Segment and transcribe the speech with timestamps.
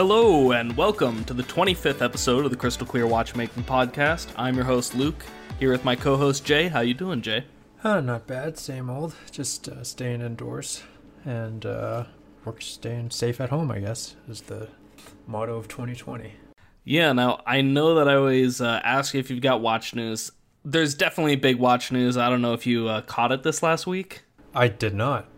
[0.00, 4.28] Hello and welcome to the 25th episode of the Crystal Clear Watchmaking Podcast.
[4.34, 5.26] I'm your host Luke,
[5.58, 6.68] here with my co-host Jay.
[6.68, 7.44] How you doing, Jay?
[7.84, 9.14] Uh, not bad, same old.
[9.30, 10.82] Just uh, staying indoors
[11.26, 12.04] and uh,
[12.46, 13.70] we're staying safe at home.
[13.70, 14.68] I guess is the
[15.26, 16.32] motto of 2020.
[16.82, 17.12] Yeah.
[17.12, 20.32] Now I know that I always uh, ask you if you've got watch news.
[20.64, 22.16] There's definitely big watch news.
[22.16, 24.22] I don't know if you uh, caught it this last week.
[24.54, 25.28] I did not.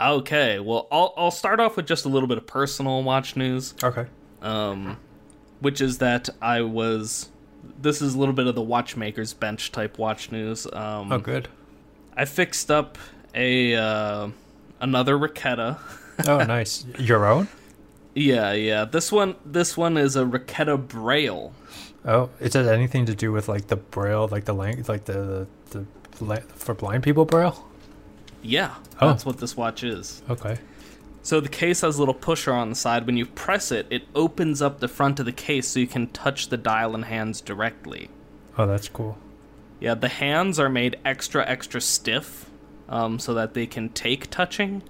[0.00, 0.58] Okay.
[0.60, 3.74] Well, I'll I'll start off with just a little bit of personal watch news.
[3.82, 4.06] Okay.
[4.42, 4.96] um,
[5.60, 7.30] which is that I was.
[7.80, 10.66] This is a little bit of the watchmaker's bench type watch news.
[10.72, 11.48] Um, Oh, good.
[12.16, 12.96] I fixed up
[13.34, 14.28] a uh,
[14.80, 15.78] another Raketa.
[16.26, 16.84] Oh, nice.
[16.98, 17.48] Your own?
[18.14, 18.84] yeah, yeah.
[18.84, 21.52] This one, this one is a Raketa Braille.
[22.04, 25.46] Oh, it has anything to do with like the braille, like the length, like the
[25.70, 25.84] the,
[26.18, 27.67] the for blind people braille?
[28.42, 29.08] Yeah, Oh.
[29.08, 30.22] that's what this watch is.
[30.30, 30.58] Okay.
[31.22, 33.04] So the case has a little pusher on the side.
[33.06, 36.06] When you press it, it opens up the front of the case so you can
[36.08, 38.08] touch the dial and hands directly.
[38.56, 39.18] Oh, that's cool.
[39.80, 42.48] Yeah, the hands are made extra, extra stiff
[42.88, 44.82] um, so that they can take touching.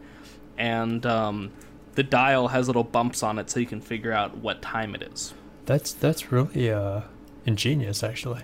[0.57, 1.53] And um,
[1.95, 5.03] the dial has little bumps on it so you can figure out what time it
[5.03, 5.35] is.
[5.67, 7.03] That's that's really uh
[7.45, 8.43] ingenious, actually.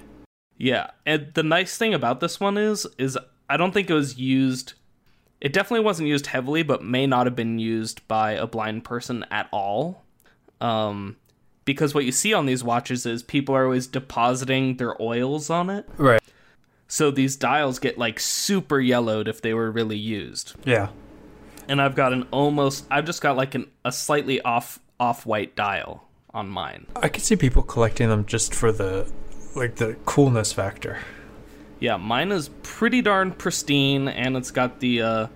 [0.59, 3.19] Yeah, and the nice thing about this one is, is
[3.49, 4.75] I don't think it was used.
[5.45, 9.27] It definitely wasn't used heavily, but may not have been used by a blind person
[9.31, 10.03] at all.
[10.59, 11.17] Um,
[11.67, 15.69] because what you see on these watches is people are always depositing their oils on
[15.69, 15.87] it.
[15.99, 16.23] Right.
[16.89, 20.55] So these dials get like super yellowed if they were really used.
[20.65, 20.89] Yeah.
[21.69, 25.55] And I've got an almost I've just got like an a slightly off off white
[25.57, 26.87] dial on mine.
[26.97, 29.13] I could see people collecting them just for the
[29.55, 31.01] like the coolness factor.
[31.85, 35.27] Yeah, mine is pretty darn pristine and it's got the uh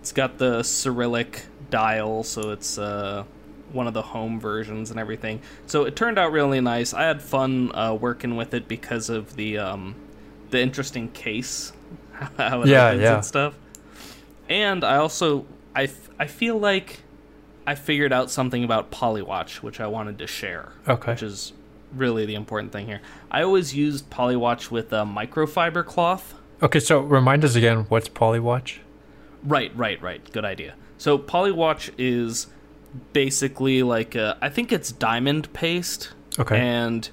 [0.00, 3.24] it's got the Cyrillic dial, so it's uh
[3.72, 5.40] one of the home versions and everything.
[5.66, 6.94] So it turned out really nice.
[6.94, 9.94] I had fun uh, working with it because of the um
[10.50, 11.72] the interesting case
[12.38, 13.14] how it Yeah, opens yeah.
[13.16, 13.54] and stuff.
[14.48, 17.00] And I also I, f- I feel like
[17.66, 21.12] I figured out something about Polywatch which I wanted to share Okay.
[21.12, 21.52] which is
[21.94, 23.00] really the important thing here.
[23.30, 26.34] I always used Polywatch with a microfiber cloth.
[26.62, 28.78] Okay, so remind us again what's Polywatch?
[29.44, 30.32] Right, right, right.
[30.32, 30.74] Good idea.
[30.98, 32.46] So Polywatch is
[33.12, 36.58] basically like a, I think it's diamond paste, Okay.
[36.58, 37.08] and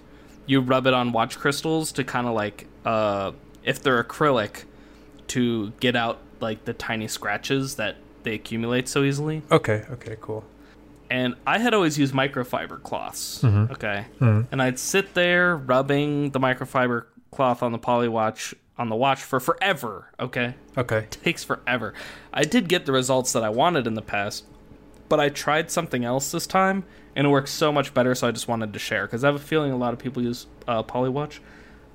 [0.45, 3.31] you rub it on watch crystals to kind of like uh,
[3.63, 4.63] if they're acrylic
[5.27, 9.41] to get out like the tiny scratches that they accumulate so easily.
[9.51, 10.43] okay, okay, cool.
[11.09, 13.41] And I had always used microfiber cloths.
[13.43, 13.71] Mhm.
[13.71, 14.47] Okay, Mhm.
[14.51, 19.39] and I'd sit there rubbing the microfiber cloth on the polywatch on the watch for
[19.39, 20.09] forever.
[20.19, 21.05] Okay, Okay.
[21.11, 21.93] takes forever.
[22.33, 24.45] I did get the results that I wanted in the past,
[25.09, 26.83] but I tried something else this time,
[27.15, 28.15] and it works so much better.
[28.15, 30.23] So I just wanted to share because I have a feeling a lot of people
[30.23, 31.39] use uh, polywatch.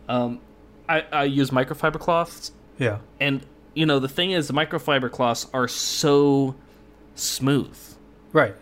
[0.08, 0.40] Um,
[0.88, 2.98] I, I use microfiber cloths Yeah.
[3.18, 3.40] and
[3.72, 6.54] you know the thing is the microfiber cloths are so
[7.14, 7.74] smooth
[8.34, 8.54] Right.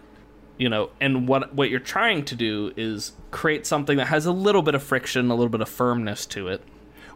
[0.63, 4.33] You know and what what you're trying to do is create something that has a
[4.47, 6.61] little bit of friction a little bit of firmness to it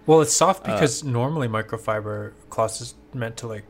[0.06, 3.64] Well, it's soft because normally microfiber cloth is meant to like,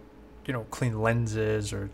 [0.46, 1.90] you know, clean lenses or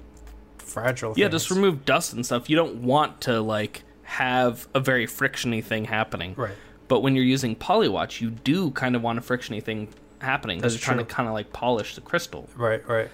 [0.58, 1.42] fragile yeah things.
[1.42, 5.84] just remove dust and stuff you don't want to like have a very frictiony thing
[5.84, 6.54] happening Right.
[6.88, 9.88] but when you're using polywatch you do kind of want a frictiony thing
[10.20, 13.10] happening because you're That's trying to kind of like polish the crystal Right, right.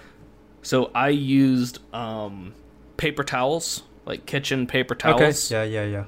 [0.61, 2.53] so i used um
[2.97, 5.71] paper towels like kitchen paper towels Okay.
[5.71, 6.03] Yeah, yeah, yeah.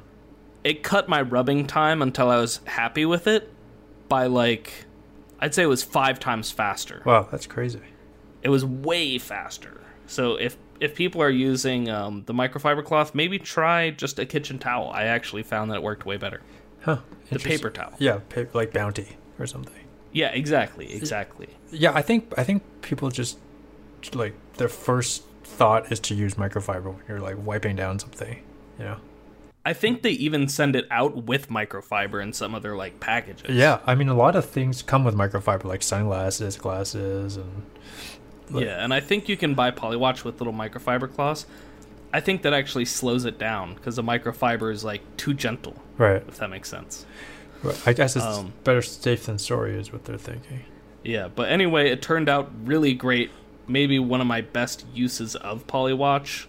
[0.66, 3.50] it cut my rubbing time until I was happy with it
[4.10, 4.86] by like
[5.40, 7.02] I'd say it was 5 times faster.
[7.06, 7.82] Wow, that's crazy.
[8.44, 9.82] It was way faster.
[10.08, 14.58] So if if people are using um, the microfiber cloth, maybe try just a kitchen
[14.58, 14.90] towel.
[14.92, 16.42] I actually found that it worked way better.
[16.82, 16.98] Huh.
[17.30, 17.94] The paper towel.
[18.00, 19.86] Yeah, pa- like Bounty or something.
[20.12, 21.50] Yeah, exactly, exactly.
[21.72, 23.38] Yeah, I think I think people just
[24.14, 28.42] like their first thought is to use microfiber when you're like wiping down something.
[28.80, 28.98] You know.
[29.64, 33.56] I think they even send it out with microfiber in some other like packages.
[33.56, 37.64] Yeah, I mean a lot of things come with microfiber, like sunglasses, glasses, and
[38.50, 41.46] Like- Yeah, and I think you can buy Polywatch with little microfiber cloths.
[42.14, 46.24] I think that actually slows it down because the microfiber is like too gentle, right.
[46.28, 47.06] if that makes sense.
[47.64, 47.80] right.
[47.88, 50.62] I guess it's Um, better safe than sorry is what they're thinking.
[51.04, 53.30] Yeah, but anyway, it turned out really great.
[53.67, 56.46] Maybe one of my best uses of Polywatch,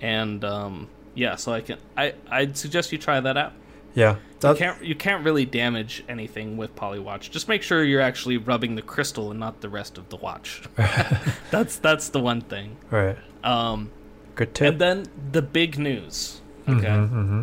[0.00, 3.52] and um, yeah, so I can I I'd suggest you try that out.
[3.94, 7.30] Yeah, You can't you can't really damage anything with Polywatch.
[7.30, 10.62] Just make sure you're actually rubbing the crystal and not the rest of the watch.
[11.50, 12.76] that's that's the one thing.
[12.90, 13.18] right.
[13.44, 13.90] Um,
[14.34, 14.68] Good tip.
[14.72, 16.40] and then the big news.
[16.68, 16.88] Okay.
[16.96, 17.42] hmm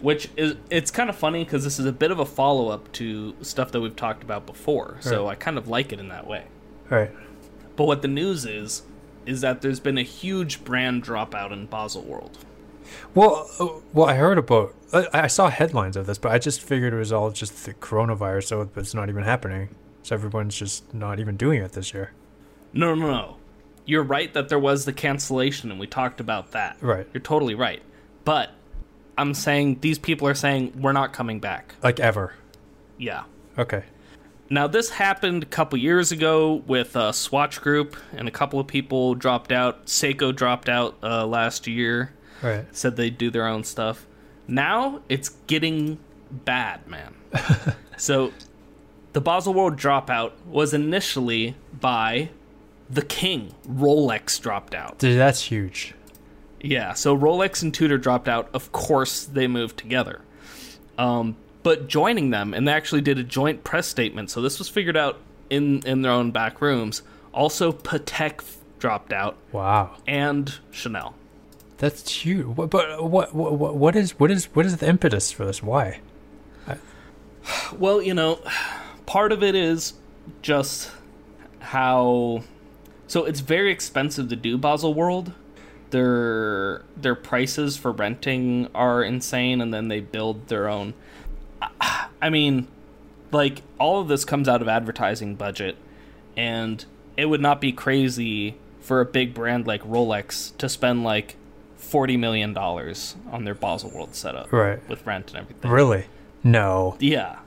[0.00, 2.92] which is it's kind of funny because this is a bit of a follow up
[2.92, 4.98] to stuff that we've talked about before.
[5.00, 6.44] So I kind of like it in that way.
[6.90, 7.10] Right.
[7.76, 8.82] But what the news is
[9.26, 12.38] is that there's been a huge brand dropout in Basel World.
[13.14, 14.74] Well, uh, well, I heard about.
[14.92, 17.74] I, I saw headlines of this, but I just figured it was all just the
[17.74, 19.74] coronavirus, so it's not even happening.
[20.02, 22.12] So everyone's just not even doing it this year.
[22.72, 23.36] No, no, no.
[23.86, 26.76] You're right that there was the cancellation, and we talked about that.
[26.80, 27.06] Right.
[27.12, 27.82] You're totally right.
[28.24, 28.50] But
[29.16, 31.74] I'm saying these people are saying we're not coming back.
[31.82, 32.34] Like ever.
[32.98, 33.24] Yeah.
[33.58, 33.84] Okay.
[34.50, 38.66] Now, this happened a couple years ago with uh, Swatch Group, and a couple of
[38.66, 39.86] people dropped out.
[39.86, 42.12] Seiko dropped out uh, last year,
[42.42, 42.66] Right.
[42.72, 44.06] said they'd do their own stuff.
[44.46, 45.98] Now it's getting
[46.30, 47.14] bad, man.
[47.96, 48.32] so,
[49.14, 52.28] the Basel World dropout was initially by
[52.90, 53.54] the king.
[53.66, 54.98] Rolex dropped out.
[54.98, 55.94] Dude, that's huge.
[56.60, 58.48] Yeah, so Rolex and Tudor dropped out.
[58.52, 60.20] Of course, they moved together.
[60.98, 64.30] Um, but joining them, and they actually did a joint press statement.
[64.30, 65.18] So this was figured out
[65.50, 67.02] in in their own back rooms.
[67.32, 68.40] Also, Patek
[68.78, 69.96] dropped out, Wow.
[70.06, 71.14] and Chanel.
[71.78, 72.54] That's huge.
[72.54, 75.60] But what, what what is what is what is the impetus for this?
[75.60, 75.98] Why?
[77.76, 78.38] Well, you know,
[79.06, 79.94] part of it is
[80.42, 80.90] just
[81.60, 82.42] how.
[83.06, 85.32] So it's very expensive to do Basel World.
[85.90, 90.94] Their their prices for renting are insane, and then they build their own.
[92.20, 92.68] I- mean,
[93.32, 95.76] like all of this comes out of advertising budget,
[96.36, 96.84] and
[97.16, 101.36] it would not be crazy for a big brand like Rolex to spend like
[101.76, 104.86] forty million dollars on their Basel World setup Right.
[104.88, 105.70] with rent and everything.
[105.70, 106.06] Really?
[106.42, 106.96] No.
[107.00, 107.38] Yeah.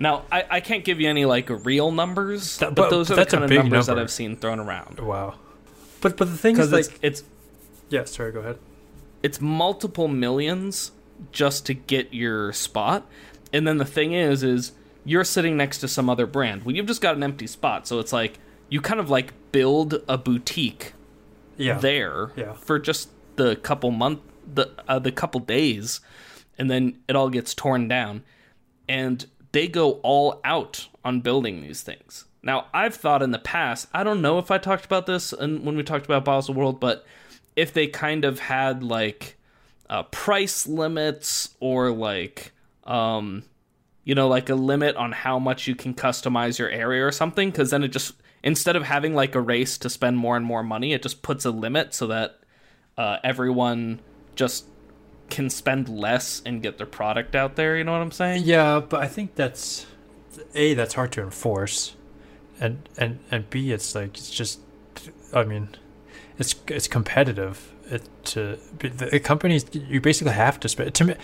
[0.00, 3.16] Now I, I can't give you any like real numbers, That- but, but those are
[3.16, 3.98] the kind of numbers that.
[3.98, 5.00] I've seen thrown around.
[5.00, 5.34] Wow.
[6.00, 7.24] But but the thing is like it's, it's
[7.88, 8.04] yeah.
[8.04, 8.30] Sorry.
[8.32, 8.58] Go ahead.
[9.22, 10.92] it's multiple millions
[11.32, 13.04] just to get your spot,
[13.52, 14.72] and then the thing is, is
[15.04, 16.64] you're sitting next to some other brand.
[16.64, 20.02] Well, you've just got an empty spot, so it's like you kind of like build
[20.08, 20.92] a boutique
[21.56, 21.78] Yeah.
[21.78, 22.52] there Yeah.
[22.52, 24.20] for just the couple month
[24.52, 26.00] the uh, the couple days
[26.58, 28.24] and then it all gets torn down
[28.88, 33.86] and they go all out on building these things now i've thought in the past
[33.94, 36.80] i don't know if i talked about this and when we talked about Basel world
[36.80, 37.04] but
[37.56, 39.36] if they kind of had like
[39.90, 42.52] uh, price limits or like
[42.88, 43.44] um
[44.02, 47.50] you know like a limit on how much you can customize your area or something
[47.50, 50.64] because then it just instead of having like a race to spend more and more
[50.64, 52.40] money it just puts a limit so that
[52.96, 54.00] uh, everyone
[54.34, 54.64] just
[55.30, 58.80] can spend less and get their product out there you know what i'm saying Yeah,
[58.80, 59.86] but I think that's
[60.54, 61.96] a that's hard to enforce,
[62.60, 64.60] and and and b it's like it's just,
[65.32, 65.68] I mean,
[66.38, 67.72] it's it's competitive.
[67.90, 70.94] It to the, companies you basically have to spend.
[70.94, 71.14] To me,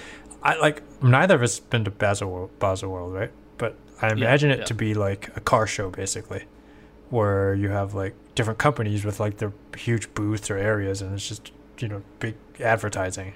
[0.45, 3.33] I like neither of us have been to Basel World, Basel World, right?
[3.59, 4.65] But I imagine it yeah.
[4.67, 6.45] to be like a car show basically,
[7.11, 11.29] where you have like different companies with like their huge booths or areas, and it's
[11.29, 13.35] just you know big advertising,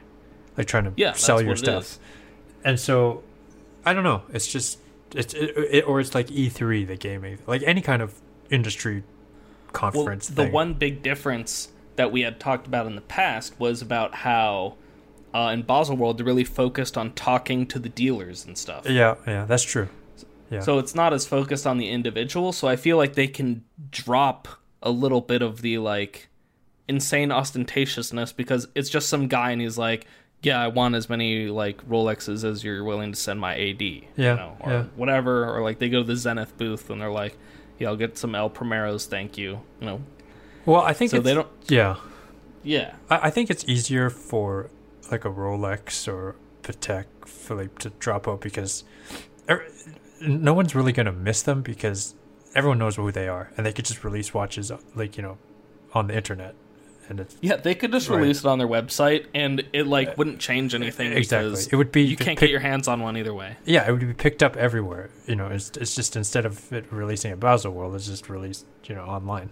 [0.56, 1.98] like trying to yeah sell your stuff
[2.64, 3.22] and so
[3.84, 4.22] I don't know.
[4.32, 4.78] It's just
[5.14, 8.20] it's it, it, or it's like E3 the gaming like any kind of
[8.50, 10.52] industry well, conference the thing.
[10.52, 14.76] one big difference that we had talked about in the past was about how
[15.34, 18.88] uh, in Basel World they're really focused on talking to the dealers and stuff.
[18.88, 19.88] yeah, yeah, that's true.
[20.50, 20.60] Yeah.
[20.60, 22.52] So it's not as focused on the individual.
[22.52, 24.48] So I feel like they can drop
[24.82, 26.28] a little bit of the like
[26.86, 30.06] insane ostentatiousness because it's just some guy and he's like,
[30.42, 34.06] "Yeah, I want as many like Rolexes as you're willing to send my AD." Yeah,
[34.16, 34.82] you know, or yeah.
[34.96, 35.54] whatever.
[35.54, 37.36] Or like they go to the Zenith booth and they're like,
[37.78, 40.00] "Yeah, I'll get some El Primeros, thank you." You know,
[40.64, 41.48] Well, I think so they don't.
[41.68, 41.96] Yeah,
[42.62, 44.70] Yeah, I, I think it's easier for
[45.10, 48.84] like a Rolex or Patek Philippe to drop out because
[49.48, 49.64] er,
[50.20, 52.14] no one's really gonna miss them because
[52.54, 55.38] everyone knows who they are and they could just release watches like you know
[55.94, 56.54] on the internet
[57.08, 57.56] and it's yeah.
[57.56, 58.18] They could just Right.
[58.20, 61.90] release it on their website and it like wouldn't change anything exactly because it would
[61.90, 63.56] be you can't pick- get your hands on one either way.
[63.64, 65.08] Yeah, it would be picked up everywhere.
[65.26, 68.66] You know, it's it's just instead of it releasing at Basel World, it's just released,
[68.84, 69.50] you know, online.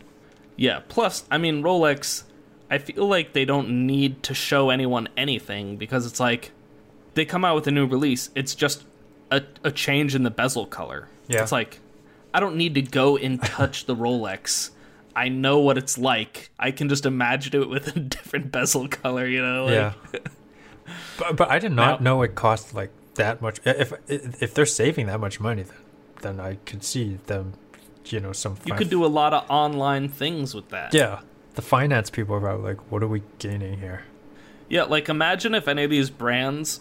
[0.56, 0.80] Yeah.
[0.88, 2.24] Plus, I mean, Rolex.
[2.70, 6.50] I feel like they don't need to show anyone anything because it's like
[7.14, 8.30] they come out with a new release.
[8.34, 8.84] It's just
[9.30, 11.08] a, a change in the bezel color.
[11.28, 11.42] Yeah.
[11.42, 11.80] It's like
[12.34, 14.70] I don't need to go and touch the Rolex.
[15.14, 16.50] I know what it's like.
[16.58, 19.26] I can just imagine it with a different bezel color.
[19.26, 19.64] You know.
[19.66, 19.92] Like, yeah.
[21.18, 23.60] but but I did not Now- know it cost like that much.
[23.64, 25.76] If if they're saving that much money, then
[26.22, 27.54] then I could see them,
[28.06, 28.56] you know, some.
[28.64, 30.92] You could do a lot of online things with that.
[30.94, 31.20] Yeah,
[31.56, 34.04] the finance people are probably like, what are we gaining here?
[34.68, 36.80] Yeah, like imagine if any of these brands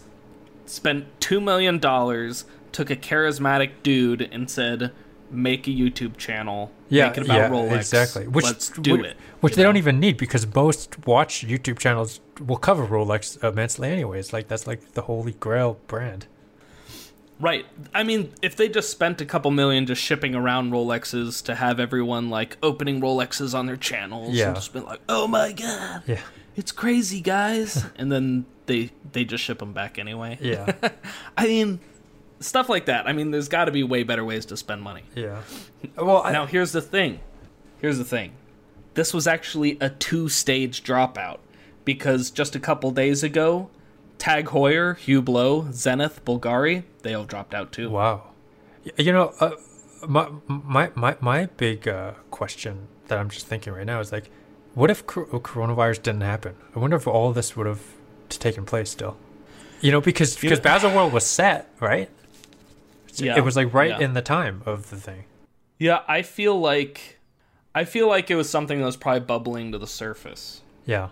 [0.66, 4.92] spent two million dollars, took a charismatic dude, and said,
[5.30, 8.26] "Make a YouTube channel, Yeah, make it about yeah, Rolex, exactly.
[8.26, 9.68] Which let's do which, it." Which they know?
[9.68, 14.32] don't even need because most watch YouTube channels will cover Rolex immensely anyways.
[14.32, 16.26] Like that's like the holy grail brand.
[17.38, 17.66] Right.
[17.94, 21.78] I mean, if they just spent a couple million just shipping around Rolexes to have
[21.78, 24.46] everyone like opening Rolexes on their channels Yeah.
[24.48, 26.20] and just been like, "Oh my god, Yeah,
[26.56, 30.38] it's crazy, guys," and then they they just ship them back anyway.
[30.40, 30.72] yeah,
[31.36, 31.80] I mean,
[32.40, 33.06] stuff like that.
[33.06, 35.02] I mean, there's got to be way better ways to spend money.
[35.14, 35.42] yeah.
[35.96, 37.20] Well, I, Now, here's the thing.
[37.80, 38.32] Here's the thing.
[38.94, 41.38] This was actually a two-stage dropout
[41.84, 43.68] because just a couple days ago,
[44.18, 47.90] TAG Heuer, Hugh Blow, Zenith, Bulgari, they all dropped out too.
[47.90, 48.30] Wow.
[48.96, 49.52] You know, uh,
[50.06, 54.30] my my my my big uh, question that I'm just thinking right now is like,
[54.74, 56.54] what if coronavirus didn't happen?
[56.74, 57.82] I wonder if all this would have
[58.28, 59.16] taken place still.
[59.80, 62.10] You know, because because know- Basel World was set right.
[63.14, 64.00] Yeah, It was like right yeah.
[64.04, 65.24] in the time of the thing.
[65.78, 67.18] Yeah, I feel like
[67.74, 70.60] I feel like it was something that was probably bubbling to the surface.
[70.84, 71.08] Yeah.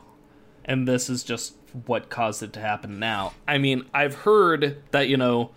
[0.64, 1.54] And this is just
[1.86, 3.32] what caused it to happen now.
[3.48, 5.50] I mean, I've heard that, you know,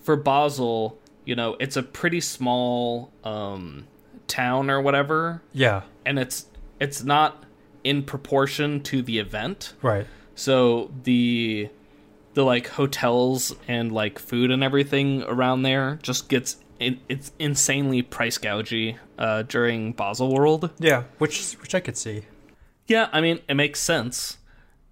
[0.00, 3.86] for Basel, you know, it's a pretty small um
[4.26, 5.82] town or whatever, Yeah.
[6.06, 6.46] and it's
[6.80, 7.44] it's not
[7.82, 9.74] in proportion to the event.
[9.82, 10.06] Right.
[10.34, 11.68] So the
[12.34, 18.02] the like hotels and like food and everything around there just gets it, it's insanely
[18.02, 20.70] price gougy uh, during Basel World.
[20.78, 21.04] Yeah.
[21.18, 22.22] Which which I could see.
[22.86, 24.38] Yeah, I mean it makes sense,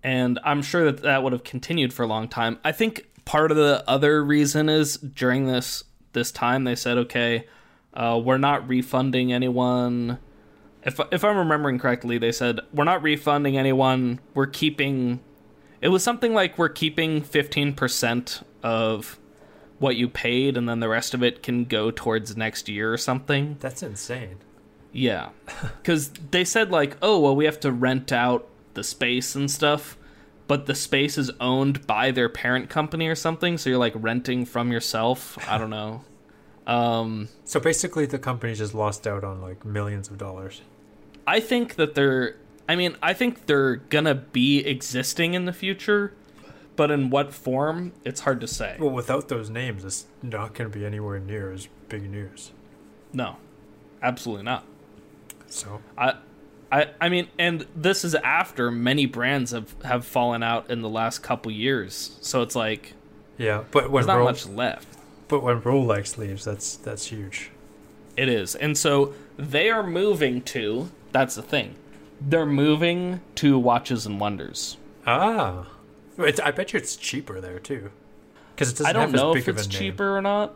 [0.02, 2.58] and I'm sure that that would have continued for a long time.
[2.64, 7.46] I think part of the other reason is during this this time they said, okay,
[7.94, 10.18] uh, we're not refunding anyone.
[10.82, 14.20] If if I'm remembering correctly, they said we're not refunding anyone.
[14.34, 15.20] We're keeping.
[15.80, 19.18] It was something like we're keeping 15% of
[19.80, 22.96] what you paid, and then the rest of it can go towards next year or
[22.96, 23.56] something.
[23.58, 24.36] That's insane.
[24.92, 25.30] Yeah.
[25.82, 29.96] Because they said, like, oh, well, we have to rent out the space and stuff,
[30.48, 34.44] but the space is owned by their parent company or something, so you're, like, renting
[34.44, 35.38] from yourself.
[35.48, 36.04] I don't know.
[36.64, 40.62] Um, So basically, the company just lost out on like millions of dollars.
[41.26, 42.36] I think that they're.
[42.68, 46.14] I mean, I think they're gonna be existing in the future,
[46.76, 48.76] but in what form, it's hard to say.
[48.78, 52.52] Well, without those names, it's not to be anywhere near as big news.
[53.12, 53.38] No,
[54.00, 54.64] absolutely not.
[55.48, 56.14] So I,
[56.72, 60.88] I, I mean, and this is after many brands have have fallen out in the
[60.88, 62.16] last couple years.
[62.22, 62.94] So it's like
[63.36, 64.88] yeah, but when there's not much left.
[65.28, 67.50] but when Rolex leaves, that's that's huge.
[68.16, 70.90] It is, and so they are moving to.
[71.12, 71.74] That's the thing.
[72.20, 74.78] They're moving to Watches and Wonders.
[75.06, 75.66] Ah,
[76.16, 77.90] it's, I bet you it's cheaper there too,
[78.54, 80.54] because it doesn't I don't know if it's cheaper or not.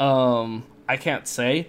[0.00, 1.68] Um, I can't say,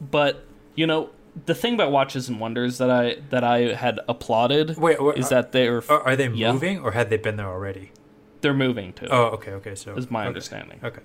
[0.00, 0.44] but
[0.76, 1.10] you know,
[1.46, 5.26] the thing about Watches and Wonders that I that I had applauded Wait, wait, is
[5.26, 6.52] are, that they're are, are they yeah.
[6.52, 7.90] moving or had they been there already?
[8.44, 9.10] they're moving to.
[9.10, 9.74] Oh, okay, okay.
[9.74, 10.78] So is my okay, understanding.
[10.84, 11.00] Okay.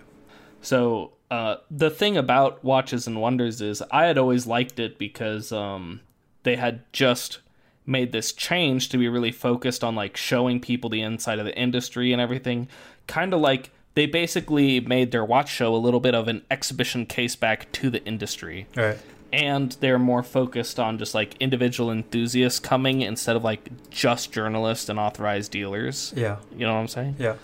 [0.62, 5.54] So uh, the thing about Watches and Wonders is I had always liked it because
[5.54, 6.02] um,
[6.44, 7.40] they had just
[7.86, 11.58] made this change to be really focused on like showing people the inside of the
[11.58, 12.68] industry and everything.
[13.08, 17.06] Kind of like they basically made their watch show a little bit of an exhibition
[17.06, 18.68] case back to the industry.
[18.78, 19.00] All right.
[19.32, 24.90] And they're more focused on just like individual enthusiasts coming instead of like just journalists
[24.90, 26.14] and authorized dealers.
[26.16, 26.38] Yeah.
[26.52, 27.16] You know what I'm saying?
[27.20, 27.36] Yeah.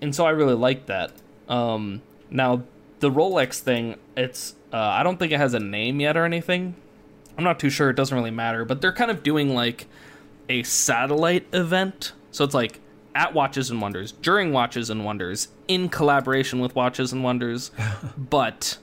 [0.00, 1.12] and so I really like that.
[1.48, 2.62] Um, now
[3.00, 6.74] the Rolex thing, it's uh, I don't think it has a name yet or anything.
[7.38, 7.90] I'm not too sure.
[7.90, 8.64] It doesn't really matter.
[8.64, 9.86] But they're kind of doing like
[10.48, 12.12] a satellite event.
[12.32, 12.80] So it's like
[13.14, 17.70] at Watches and Wonders, during Watches and Wonders, in collaboration with Watches and Wonders,
[18.18, 18.78] but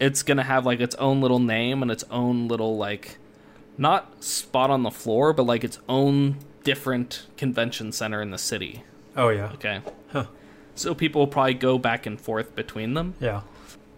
[0.00, 3.18] it's gonna have like its own little name and its own little like
[3.76, 8.82] not spot on the floor, but like its own different convention center in the city.
[9.16, 9.50] Oh yeah.
[9.54, 9.80] Okay.
[10.12, 10.26] Huh.
[10.74, 13.14] So people will probably go back and forth between them.
[13.20, 13.42] Yeah.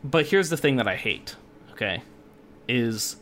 [0.04, 1.36] But here's the thing that I hate,
[1.72, 2.02] okay?
[2.68, 3.16] Is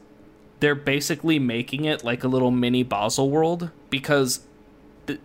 [0.60, 4.40] they're basically making it like a little mini Basel world because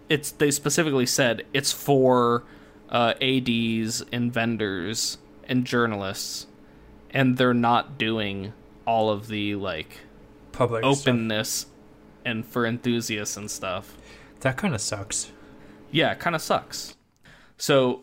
[0.09, 2.43] it's they specifically said it's for
[2.89, 6.47] uh, ads and vendors and journalists
[7.11, 8.53] and they're not doing
[8.85, 9.99] all of the like
[10.51, 10.99] Public stuff.
[11.07, 11.65] openness
[12.25, 13.95] and for enthusiasts and stuff
[14.41, 15.31] That kind of sucks.
[15.91, 16.95] yeah, it kind of sucks.
[17.57, 18.01] So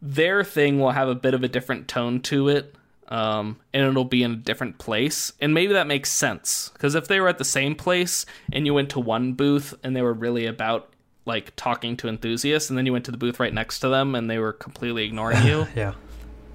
[0.00, 2.74] their thing will have a bit of a different tone to it,
[3.08, 5.32] um, and it'll be in a different place.
[5.40, 8.74] And maybe that makes sense because if they were at the same place and you
[8.74, 10.88] went to one booth and they were really about
[11.24, 14.14] like talking to enthusiasts, and then you went to the booth right next to them,
[14.14, 15.66] and they were completely ignoring you.
[15.76, 15.94] Yeah.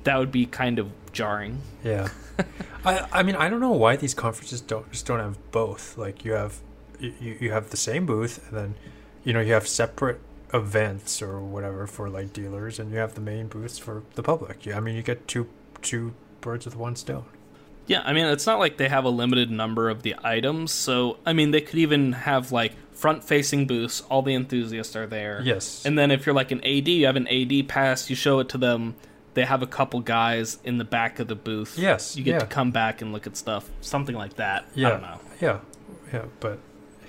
[0.06, 1.62] that would be kind of jarring.
[1.84, 2.10] Yeah.
[2.86, 5.98] I I mean I don't know why these conferences don't just don't have both.
[5.98, 6.60] Like you have
[7.00, 8.76] you, you have the same booth and then
[9.24, 10.20] you know you have separate
[10.54, 14.66] events or whatever for like dealers and you have the main booths for the public.
[14.66, 15.48] Yeah, I mean you get two
[15.82, 17.26] two birds with one stone.
[17.86, 20.72] Yeah, I mean, it's not like they have a limited number of the items.
[20.72, 25.08] So, I mean, they could even have like front facing booths, all the enthusiasts are
[25.08, 25.42] there.
[25.44, 25.86] Yes.
[25.86, 28.50] And then if you're like an AD, you have an AD pass, you show it
[28.50, 28.96] to them.
[29.34, 31.78] They have a couple guys in the back of the booth.
[31.78, 32.40] Yes, You get yeah.
[32.40, 33.70] to come back and look at stuff.
[33.82, 34.66] Something like that.
[34.76, 34.88] Yeah.
[34.88, 35.20] I don't know.
[35.42, 35.60] Yeah,
[36.14, 36.60] yeah, but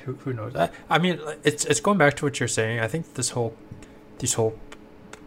[0.05, 0.57] who who knows?
[0.57, 2.81] I, I mean, it's it's going back to what you're saying.
[2.81, 3.55] I think this whole
[4.19, 4.59] these whole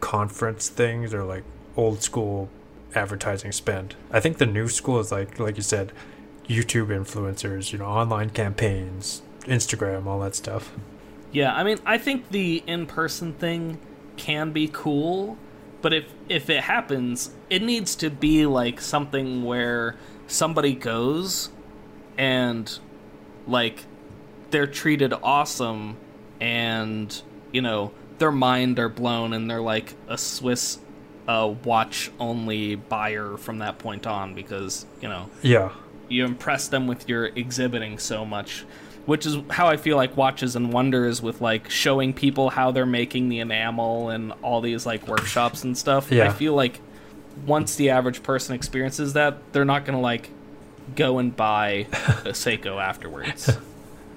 [0.00, 1.44] conference things are like
[1.76, 2.48] old school
[2.94, 3.94] advertising spend.
[4.10, 5.92] I think the new school is like like you said,
[6.48, 10.72] YouTube influencers, you know, online campaigns, Instagram, all that stuff.
[11.30, 13.78] Yeah, I mean, I think the in person thing
[14.16, 15.36] can be cool,
[15.80, 21.50] but if if it happens, it needs to be like something where somebody goes
[22.16, 22.78] and
[23.46, 23.84] like
[24.50, 25.96] they're treated awesome
[26.40, 30.78] and you know their mind are blown and they're like a Swiss
[31.28, 35.72] uh, watch only buyer from that point on because you know Yeah,
[36.08, 38.64] you impress them with your exhibiting so much
[39.08, 42.86] which is how i feel like watches and wonders with like showing people how they're
[42.86, 46.80] making the enamel and all these like workshops and stuff i feel like
[47.46, 50.30] once the average person experiences that they're not gonna like
[50.94, 51.86] go and buy
[52.24, 53.56] a seiko afterwards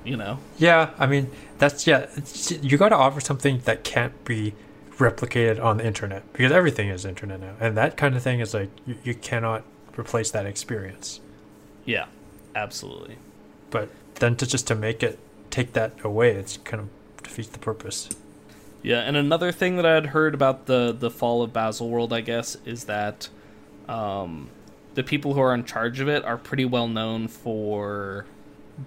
[0.03, 0.91] you know yeah.
[0.97, 2.07] I mean, that's yeah.
[2.15, 4.53] It's, you got to offer something that can't be
[4.97, 8.53] replicated on the internet because everything is internet now, and that kind of thing is
[8.53, 9.63] like you, you cannot
[9.97, 11.19] replace that experience.
[11.85, 12.05] yeah
[12.55, 13.17] absolutely
[13.69, 13.89] but
[14.21, 16.89] then to just to make it take that away it's kind of
[17.23, 18.09] defeats the purpose.
[18.83, 22.21] Yeah, and another thing that I had heard about the the fall of Baselworld, I
[22.21, 23.29] guess, is that
[23.87, 24.49] um,
[24.95, 28.25] the people who are in charge of it are pretty well known for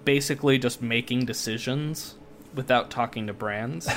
[0.03, 2.15] basically just making decisions
[2.53, 3.89] without talking to brands,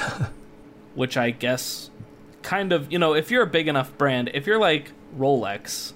[0.94, 1.90] which I guess
[2.42, 5.94] kind of you know if you're a big enough brand, if you're like Rolex,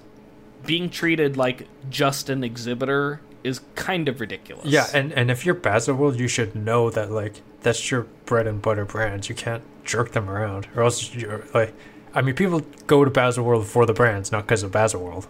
[0.65, 4.65] being treated like just an exhibitor is kind of ridiculous.
[4.65, 8.61] yeah and and if you're Baselworld you should know that like that's your bread and
[8.61, 11.73] butter brands you can't jerk them around or else you're like
[12.13, 15.25] i mean people go to Baselworld for the brands not because of Baselworld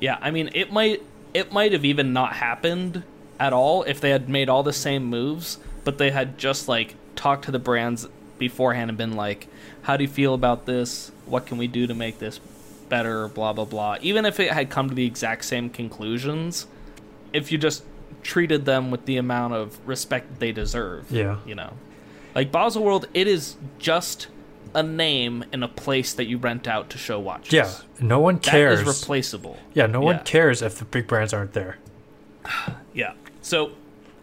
[0.00, 1.02] Yeah, I mean it might
[1.34, 3.02] it might have even not happened
[3.38, 6.94] at all if they had made all the same moves, but they had just like
[7.16, 8.06] talked to the brands
[8.38, 9.46] beforehand and been like,
[9.82, 11.12] "How do you feel about this?
[11.26, 12.40] What can we do to make this
[12.88, 13.96] better?" Blah blah blah.
[14.00, 16.66] Even if it had come to the exact same conclusions,
[17.32, 17.84] if you just
[18.22, 21.72] treated them with the amount of respect they deserve, yeah you know,
[22.34, 24.28] like Baselworld, it is just
[24.74, 27.52] a name in a place that you rent out to show watches.
[27.52, 29.58] yeah no one cares is replaceable.
[29.74, 30.04] yeah no Yeah.
[30.06, 31.78] one cares if the big brands aren't there
[32.94, 33.12] Yeah.
[33.42, 33.72] So,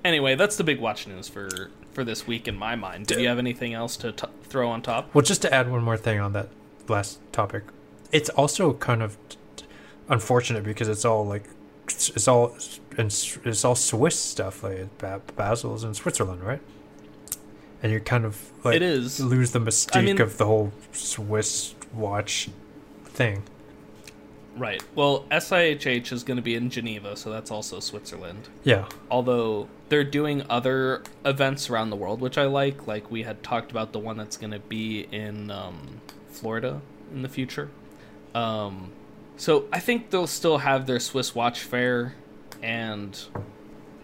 [0.04, 3.08] anyway, that's the big watch news for for this week in my mind.
[3.08, 5.10] Do you have anything else to t- throw on top?
[5.16, 6.50] Well, just to add one more thing on that
[6.88, 7.64] last topic,
[8.12, 9.18] it's also kind of
[10.10, 11.46] unfortunate because it's all like
[11.88, 12.56] it's it's all
[12.98, 14.64] it's, it's all Swiss stuff.
[14.64, 16.62] Like ba- Basel's in Switzerland, right?
[17.84, 19.20] And you kind of like It is.
[19.20, 22.50] lose the mystique mean- of the whole Swiss watch
[23.06, 23.44] thing.
[24.56, 24.82] Right.
[24.96, 28.50] Well, SIHH is going to be in Geneva, so that's also Switzerland.
[28.64, 32.88] Yeah, Although they're doing other events around the world, which I like.
[32.88, 36.82] Like we had talked about the one that's going to be in um, Florida
[37.14, 37.70] in the future.
[38.34, 38.94] Um,
[39.38, 42.16] so I think they'll still have their Swiss watch fair,
[42.62, 43.18] and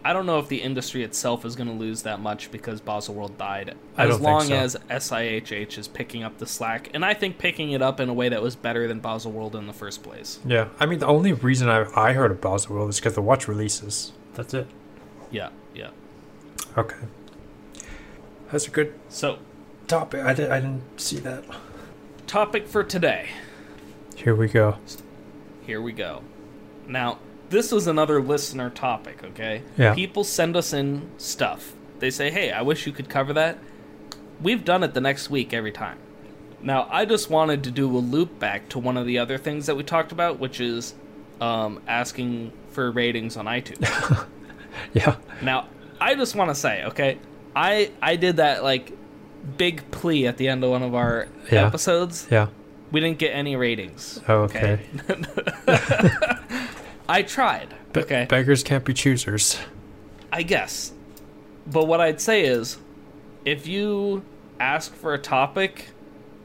[0.05, 3.37] I don't know if the industry itself is going to lose that much because Baselworld
[3.37, 3.75] died.
[3.97, 4.55] I as don't think long so.
[4.55, 8.13] as SIHH is picking up the slack, and I think picking it up in a
[8.13, 10.39] way that was better than Baselworld in the first place.
[10.45, 10.67] yeah.
[10.79, 14.11] I mean, the only reason I I heard of Baselworld is because the watch releases.
[14.33, 14.67] That's it.
[15.31, 15.89] Yeah, yeah.
[16.77, 16.95] Okay,
[18.51, 19.39] that's a good So,
[19.87, 20.23] topic.
[20.25, 21.43] I did I didn't see that.
[22.27, 23.29] topic for today.
[24.15, 24.77] Here we go.
[25.65, 26.21] Here we go.
[26.87, 29.61] Now, this was another listener topic, okay?
[29.77, 29.93] Yeah.
[29.93, 31.73] People send us in stuff.
[31.99, 33.57] They say, hey, I wish you could cover that.
[34.41, 35.97] We've done it the next week every time.
[36.61, 39.65] Now, I just wanted to do a loop back to one of the other things
[39.67, 40.93] that we talked about, which is
[41.41, 44.27] um, asking for ratings on iTunes.
[44.93, 45.17] Yeah.
[45.41, 45.67] now,
[46.01, 47.19] I just want to say, okay,
[47.55, 48.91] I I did that like
[49.57, 51.67] big plea at the end of one of our Yeah.
[51.67, 52.27] episodes.
[52.31, 52.47] Yeah.
[52.93, 54.21] We didn't get any ratings.
[54.29, 54.79] Oh, okay.
[57.09, 57.73] I tried.
[57.91, 58.25] Be- okay.
[58.29, 59.57] Beggars can't be choosers.
[60.31, 60.93] I guess.
[61.67, 62.77] But what I'd say is
[63.45, 64.23] if you
[64.59, 65.89] ask for a topic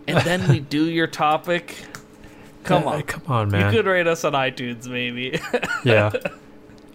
[0.07, 1.77] and then we do your topic.
[2.65, 3.03] Come Uh, on.
[3.03, 3.73] come on, man.
[3.73, 5.41] You could rate us on iTunes, maybe.
[5.85, 6.11] yeah.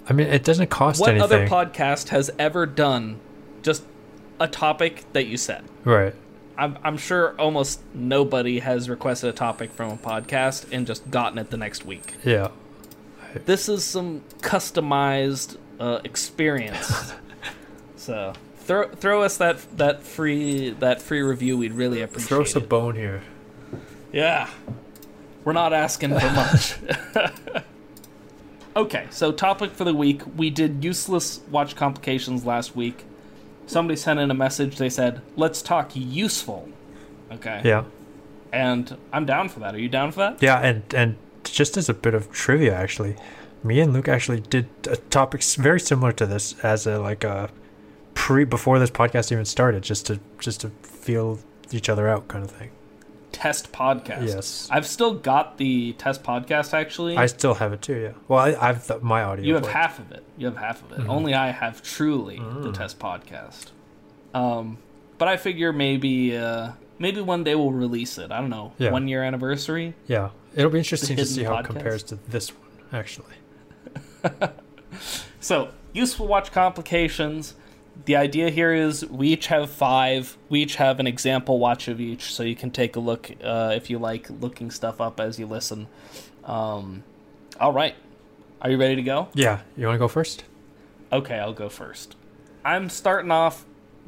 [0.07, 1.29] I mean, it doesn't cost what anything.
[1.29, 3.19] What other podcast has ever done
[3.63, 3.83] just
[4.39, 5.63] a topic that you said?
[5.85, 6.13] right.
[6.57, 11.39] I'm, I'm sure almost nobody has requested a topic from a podcast and just gotten
[11.39, 12.13] it the next week.
[12.23, 12.49] Yeah.
[13.45, 17.13] This is some customized uh, experience.
[17.95, 21.57] so throw throw us that that free that free review.
[21.57, 23.23] We'd really appreciate Throw us a bone here.
[24.11, 24.49] Yeah.
[25.43, 26.75] We're not asking for much.
[28.75, 30.21] okay, so topic for the week.
[30.37, 33.03] We did useless watch complications last week.
[33.65, 34.77] Somebody sent in a message.
[34.77, 36.69] They said, let's talk useful.
[37.31, 37.61] Okay.
[37.63, 37.85] Yeah.
[38.51, 39.73] And I'm down for that.
[39.73, 40.41] Are you down for that?
[40.41, 43.15] Yeah, and and just as a bit of trivia, actually,
[43.63, 47.49] me and Luke actually did a topic very similar to this as a like a
[48.13, 51.39] pre before this podcast even started, just to just to feel
[51.71, 52.69] each other out kind of thing.
[53.33, 54.27] Test podcast.
[54.27, 54.67] Yes.
[54.71, 57.17] I've still got the test podcast, actually.
[57.17, 57.95] I still have it too.
[57.95, 58.11] Yeah.
[58.29, 59.43] Well, I, I've th- my audio.
[59.45, 59.73] You have played.
[59.75, 60.23] half of it.
[60.37, 60.99] You have half of it.
[60.99, 61.09] Mhm.
[61.09, 62.73] Only I have truly the Mm.
[62.73, 63.71] test podcast.
[64.33, 64.77] Um,
[65.17, 66.69] but I figure maybe uh,
[66.99, 68.31] maybe one day we'll release it.
[68.31, 68.71] I don't know.
[68.77, 68.91] Yeah.
[68.91, 69.93] One year anniversary.
[70.07, 72.69] Yeah, it'll be interesting to see how it compares to this one.
[72.93, 73.33] Actually.
[75.39, 77.55] So useful watch complications.
[78.05, 80.37] The idea here is we each have five.
[80.49, 83.71] We each have an example watch of each, so you can take a look uh,
[83.75, 85.87] if you like looking stuff up as you listen.
[86.43, 87.03] Um,
[87.59, 87.95] all right,
[88.61, 89.27] are you ready to go?
[89.33, 89.61] Yeah.
[89.77, 90.43] You want to go first?
[91.11, 92.15] Okay, I'll go first.
[92.65, 93.65] I'm starting off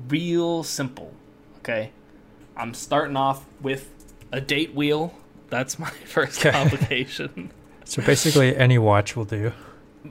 [0.10, 1.14] real simple.
[1.60, 1.92] Okay,
[2.58, 3.90] I'm starting off with
[4.32, 5.14] a date wheel.
[5.50, 6.52] That's my first Okay.
[6.52, 7.52] complication.
[7.86, 9.54] So basically, any watch will do.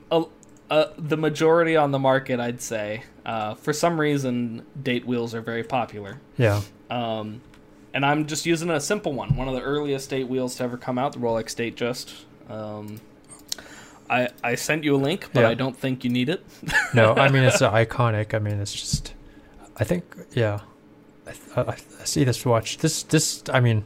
[0.09, 0.23] uh,
[0.69, 3.03] uh, the majority on the market, I'd say.
[3.25, 6.19] Uh, for some reason, date wheels are very popular.
[6.37, 6.61] Yeah.
[6.89, 7.41] Um,
[7.93, 10.77] and I'm just using a simple one, one of the earliest date wheels to ever
[10.77, 12.23] come out, the Rolex Datejust.
[12.51, 12.99] Um,
[14.09, 15.49] I I sent you a link, but Yeah.
[15.49, 16.45] I don't think you need it.
[16.93, 18.33] No, I mean it's iconic.
[18.33, 19.13] I mean it's just.
[19.77, 20.59] I think yeah,
[21.55, 22.77] I, I, I see this watch.
[22.77, 23.83] This this I mean,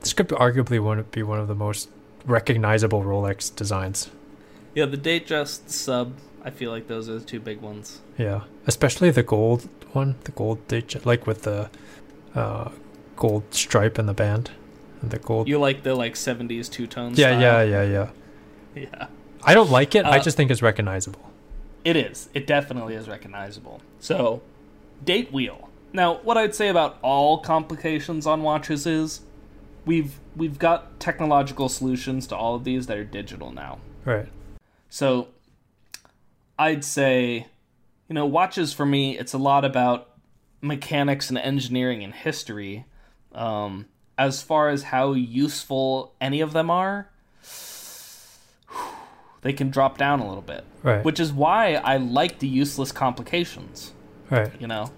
[0.00, 1.88] this could arguably one be one of the most
[2.24, 4.10] recognizable Rolex designs.
[4.76, 6.12] Yeah, the Datejust sub.
[6.44, 8.00] I feel like those are the two big ones.
[8.18, 11.70] Yeah, especially the gold one, the gold date, like with the
[12.34, 12.68] uh,
[13.16, 14.50] gold stripe and the band,
[15.00, 15.48] and the gold.
[15.48, 17.18] You like the like '70s two tones?
[17.18, 17.66] yeah, style?
[17.66, 18.10] yeah, yeah,
[18.74, 18.82] yeah.
[18.92, 19.06] yeah.
[19.42, 20.04] I don't like it.
[20.04, 21.22] I Uh, just think it's recognizable.
[21.82, 22.28] It is.
[22.34, 23.80] It definitely is recognizable.
[23.98, 24.42] So,
[25.04, 25.70] date wheel.
[25.94, 29.22] Now, what I'd say about all complications on watches is
[29.86, 33.78] we've we've got technological solutions to all of these that are digital now.
[34.04, 34.28] Right.
[34.88, 35.28] So,
[36.58, 37.46] I'd say
[38.08, 40.10] you know, watches for me it's a lot about
[40.60, 42.84] mechanics and engineering and history.
[43.34, 43.86] Um
[44.18, 47.10] as far as how useful any of them are,
[49.42, 51.04] they can drop down a little bit Right.
[51.04, 53.92] which is why I like the useless complications.
[54.30, 54.50] right.
[54.60, 54.92] You know,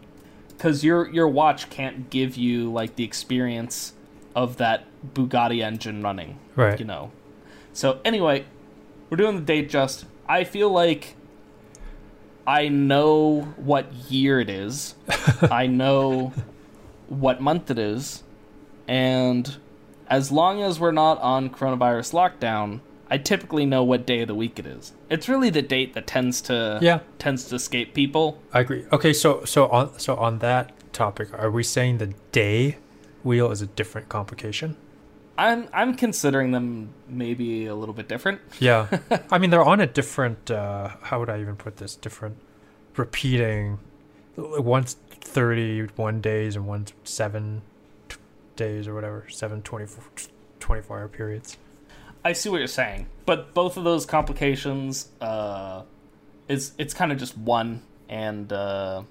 [0.51, 3.95] because your your watch can't give you like the experience
[4.37, 6.39] of that Bugatti engine running.
[6.57, 6.79] Right.
[6.79, 7.11] You know.
[7.73, 8.45] So anyway,
[9.11, 10.05] we're doing the Datejust.
[10.29, 11.15] I feel like
[12.47, 14.95] I know what year it is.
[15.51, 16.33] I know
[17.09, 18.23] what month it is,
[18.87, 19.57] and
[20.09, 24.35] as long as we're not on coronavirus lockdown, I typically know what day of the
[24.35, 24.93] week it is.
[25.11, 27.01] It's really the date that tends to Yeah.
[27.19, 28.39] tends to escape people.
[28.53, 28.85] I agree.
[28.93, 32.77] Okay, so so on so on that topic, are we saying the day
[33.23, 34.77] wheel is a different complication?
[35.39, 38.41] I'm I'm considering them maybe a little bit different.
[38.59, 38.99] Yeah.
[39.31, 40.51] I mean, they're on a different.
[40.51, 41.95] Uh, how would I even put this?
[41.95, 42.37] Different
[42.97, 43.79] repeating.
[44.37, 47.63] One's thirty one days and one's seven
[48.09, 48.17] t-
[48.57, 49.27] days or whatever.
[49.29, 50.05] Seven 24,
[50.59, 51.57] 24 hour periods.
[52.25, 55.83] I see what you're saying, but both of those complications, uh,
[56.49, 59.03] it's it's kind of just one, and uh,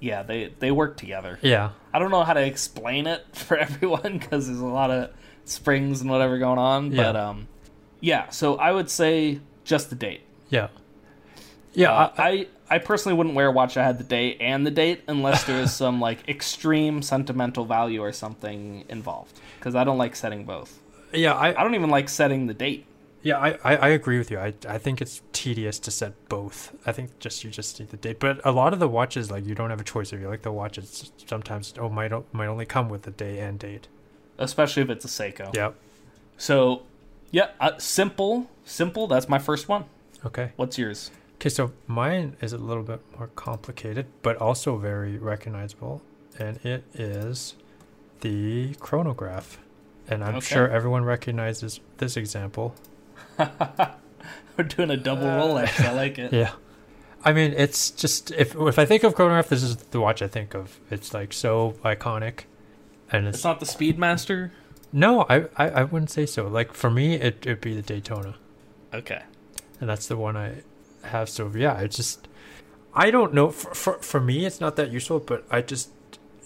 [0.00, 1.38] yeah, they they work together.
[1.42, 1.70] Yeah.
[1.94, 5.10] I don't know how to explain it for everyone because there's a lot of
[5.50, 7.48] springs and whatever going on, but um,
[8.00, 8.28] yeah.
[8.30, 10.22] So I would say just the date.
[10.48, 10.68] Yeah.
[11.72, 11.92] Yeah.
[11.92, 14.70] Uh, I, I I personally wouldn't wear a watch that had the date and the
[14.70, 19.98] date unless there was some like extreme sentimental value or something involved because I don't
[19.98, 20.78] like setting both.
[21.12, 21.34] yeah.
[21.34, 22.86] I, I don't even like setting the date.
[23.22, 24.38] Yeah, I, I, I agree with you.
[24.38, 26.74] I, I think it's tedious to set both.
[26.86, 28.18] I think just you just need the date.
[28.18, 30.10] But a lot of the watches, like you don't have a choice.
[30.14, 33.40] If you like the watch, it's sometimes oh might might only come with the day
[33.40, 33.88] and date.
[34.40, 35.54] Especially if it's a Seiko.
[35.54, 35.70] Yeah.
[36.36, 36.82] So,
[37.30, 39.06] yeah, uh, simple, simple.
[39.06, 39.84] That's my first one.
[40.26, 40.52] Okay.
[40.56, 41.10] What's yours?
[41.36, 41.48] Okay.
[41.48, 46.02] So mine is a little bit more complicated, but also very recognizable,
[46.38, 47.54] and it is
[48.20, 49.58] the chronograph,
[50.08, 50.54] and I'm Okay.
[50.54, 52.74] sure everyone recognizes this example.
[53.38, 55.80] We're doing a double Rolex.
[55.84, 56.32] I like it.
[56.40, 56.52] Yeah.
[57.22, 60.28] I mean, it's just if if I think of chronograph, this is the watch I
[60.28, 60.80] think of.
[60.90, 62.44] It's like so iconic,
[63.12, 64.50] and it's, It's not the Speedmaster.
[64.92, 66.46] no, I, I I wouldn't say so.
[66.48, 68.34] Like for me, it it'd be the Daytona,
[68.94, 69.22] Okay.
[69.80, 70.62] and that's the one I
[71.02, 71.28] have.
[71.28, 72.28] So yeah, it's just
[72.94, 73.50] I don't know.
[73.50, 75.90] For for, for me, it's not that useful, but I just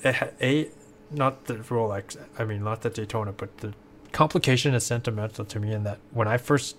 [0.03, 0.69] it ha- a
[1.11, 2.17] not the Rolex.
[2.39, 3.73] I mean, not the Daytona, but the
[4.13, 6.77] complication is sentimental to me in that when I first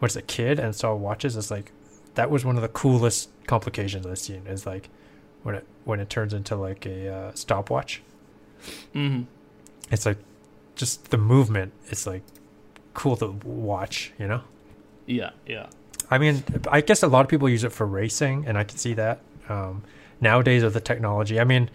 [0.00, 1.72] was a kid and saw watches, it's like
[2.14, 4.46] that was one of the coolest complications I've seen.
[4.46, 4.88] Is like
[5.42, 8.02] when it when it turns into like a uh, stopwatch.
[8.92, 9.22] Hmm
[9.90, 10.18] It's like
[10.74, 11.72] just the movement.
[11.88, 12.22] It's like
[12.94, 14.12] cool to watch.
[14.18, 14.42] You know.
[15.06, 15.30] Yeah.
[15.46, 15.68] Yeah.
[16.10, 18.76] I mean, I guess a lot of people use it for racing, and I can
[18.76, 19.20] see that.
[19.48, 19.82] Um,
[20.20, 21.70] nowadays, with the technology, I mean,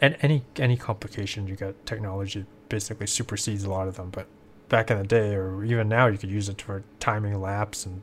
[0.00, 4.10] and any any complication you got, technology basically supersedes a lot of them.
[4.10, 4.26] But
[4.68, 8.02] back in the day, or even now, you could use it for timing laps and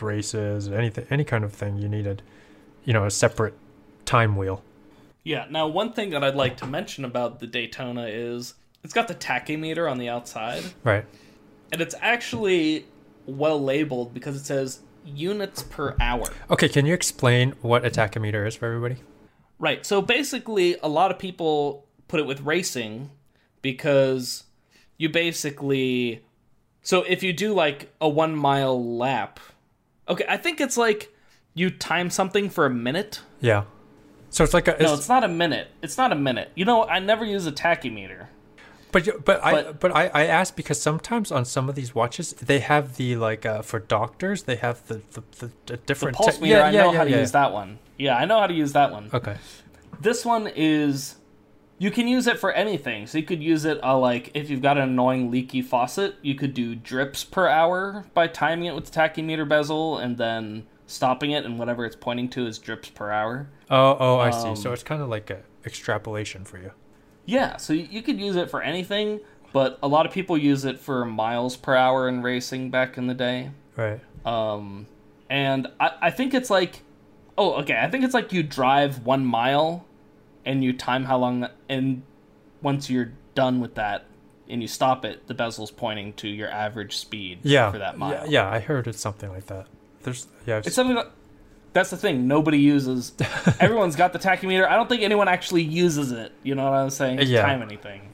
[0.00, 2.22] races, and anything, any kind of thing you needed.
[2.84, 3.54] You know, a separate
[4.04, 4.62] time wheel.
[5.26, 5.46] Yeah.
[5.50, 9.14] Now, one thing that I'd like to mention about the Daytona is it's got the
[9.14, 11.04] tachymeter on the outside, Right.
[11.72, 12.86] and it's actually
[13.26, 16.28] well labeled because it says units per hour.
[16.48, 16.68] Okay.
[16.68, 19.02] Can you explain what a tachymeter is for everybody?
[19.58, 19.84] Right.
[19.84, 23.10] So basically, a lot of people put it with racing
[23.62, 24.44] because
[24.96, 26.22] you basically.
[26.82, 29.40] So if you do like a one mile lap,
[30.08, 31.12] okay, I think it's like
[31.52, 33.22] you time something for a minute.
[33.40, 33.64] Yeah.
[34.30, 34.72] So it's like a.
[34.72, 35.68] No, it's- it's not a minute.
[35.82, 36.50] It's not a minute.
[36.54, 38.26] You know, I never use a tachymeter.
[38.92, 41.94] But you- but I But- but I, I asked because sometimes on some of these
[41.94, 45.76] watches they have the like uh, for doctors they have the the, the, the The
[45.78, 47.78] different pulse te- meter, yeah, I yeah, know yeah, how to use that one.
[47.98, 49.10] Yeah, I know how to use that one.
[49.12, 49.36] Okay.
[50.00, 51.16] This one is
[51.78, 53.06] you can use it for anything.
[53.06, 56.34] So you could use it uh, like if you've got an annoying leaky faucet, you
[56.34, 61.32] could do drips per hour by timing it with the tachymeter bezel and then stopping
[61.32, 63.48] it and whatever it's pointing to is drips per hour.
[63.70, 64.54] Oh oh I see.
[64.56, 66.70] So Um, it's kind of like a extrapolation for you.
[67.24, 69.20] Yeah, so you you could use it for anything,
[69.52, 73.06] but a lot of people use it for miles per hour in racing back in
[73.08, 73.50] the day.
[73.76, 74.00] Right.
[74.24, 74.86] Um,
[75.28, 76.82] and I, I think it's like,
[77.36, 77.76] oh, okay.
[77.80, 79.84] I think it's like you drive one mile,
[80.44, 82.02] and you time how long, and
[82.62, 84.06] once you're done with that,
[84.48, 87.70] and you stop it, the bezel's pointing to your average speed Yeah.
[87.72, 88.12] for that mile.
[88.12, 89.66] Yeah, yeah, I heard it's something like that.
[90.06, 90.58] There's yeah.
[90.58, 91.10] I've It's something that,
[91.72, 92.28] that's the thing.
[92.28, 93.12] Nobody uses.
[93.60, 94.66] everyone's got the tachymeter.
[94.66, 96.32] I don't think anyone actually uses it.
[96.44, 97.20] You know what I'm saying?
[97.22, 97.42] Yeah.
[97.42, 98.08] Time anything.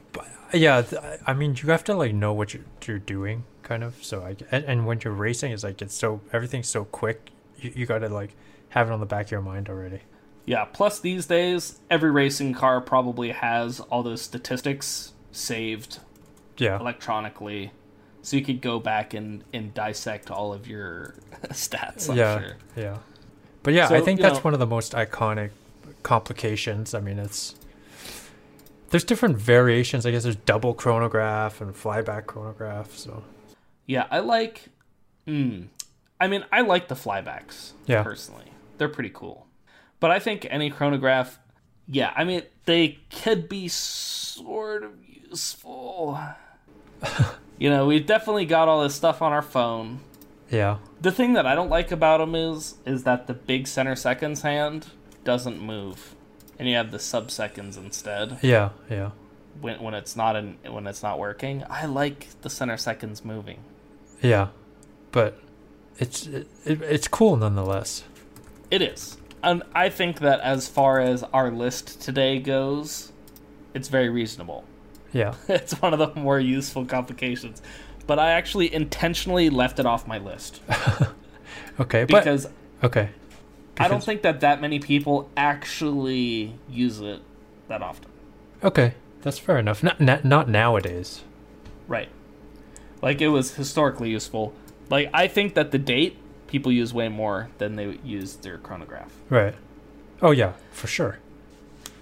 [0.54, 4.02] yeah, th- I mean, you have to like know what you're, you're doing, kind of.
[4.02, 7.30] So I and, and when you're racing, it's like it's so everything's so quick.
[7.58, 8.34] You, you got to like
[8.70, 10.00] have it on the back of your mind already.
[10.46, 10.64] Yeah.
[10.64, 16.00] Plus, these days, every racing car probably has all those statistics saved
[16.56, 17.70] Yeah, electronically
[18.22, 21.14] so you could go back and, and dissect all of your
[21.48, 22.56] stats I'm yeah, sure.
[22.76, 22.98] yeah.
[23.62, 25.50] But yeah, So, I think that's know- one of the most iconic
[26.02, 26.94] complications.
[26.94, 27.54] I mean, it's
[28.90, 30.04] there's different variations.
[30.06, 32.96] I guess there's double chronograph and flyback chronograph.
[32.96, 33.22] So
[33.86, 34.66] yeah i like
[35.26, 35.66] mm,
[36.20, 38.04] i mean i like the flybacks Yeah.
[38.04, 38.44] personally
[38.78, 39.48] they're pretty cool
[39.98, 41.40] but i think any chronograph
[41.88, 46.16] yeah i mean they could be sort of useful
[47.62, 50.00] you know we've definitely got all this stuff on our phone
[50.50, 53.96] yeah, the thing that i don't like about them is is that the big center
[53.96, 54.88] seconds hand
[55.24, 56.14] doesn't move
[56.58, 59.10] and you have the sub seconds instead yeah, yeah.
[59.60, 61.64] when when it's not in when it's not working.
[61.68, 63.58] I like the center seconds moving.
[64.20, 64.48] Yeah,
[65.10, 65.40] but
[65.98, 68.04] it's it, it's cool nonetheless.
[68.70, 69.16] It is.
[69.42, 73.10] And I think that as far as our list today goes,
[73.74, 74.64] it's very reasonable.
[75.12, 77.62] Yeah, It's one of the more useful complications.
[78.06, 80.60] But I actually intentionally left it off my list
[81.80, 82.48] okay, but because
[82.82, 83.10] okay,
[83.78, 87.22] I don't think that that many people actually use it
[87.68, 88.06] that often.
[88.64, 89.82] okay, that's fair enough.
[89.82, 91.22] Not not, not nowadays.
[91.86, 92.08] Right.
[93.00, 94.52] Like it was historically useful.
[94.90, 96.16] Like I think that the date
[96.48, 99.12] people use way more than they use their chronograph.
[99.30, 99.54] Right.
[100.20, 101.18] Oh yeah, for sure.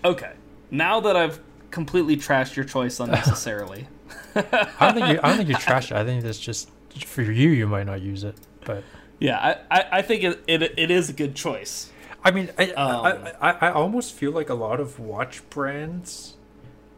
[0.05, 0.33] Okay.
[0.71, 3.89] Now that I've completely trashed your choice unnecessarily.
[4.35, 4.43] I
[4.81, 5.21] don't think you.
[5.23, 5.97] I don't think you trash it.
[5.97, 6.71] I think that's just
[7.05, 7.51] for you.
[7.51, 8.85] You might not use it, but
[9.19, 9.39] yeah,
[9.71, 11.91] I, I, I think it, it it is a good choice.
[12.23, 16.35] I mean, I, Um, I, I I almost feel like a lot of watch brands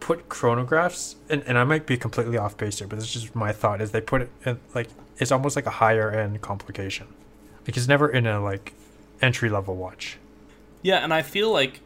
[0.00, 3.34] put chronographs, and, and I might be completely off base here, but this is just
[3.36, 3.80] my thought.
[3.80, 7.06] Is they put it in like it's almost like a higher end complication.
[7.66, 8.74] Like it's never in a like
[9.20, 10.18] entry level watch.
[10.82, 11.80] Yeah, and I feel like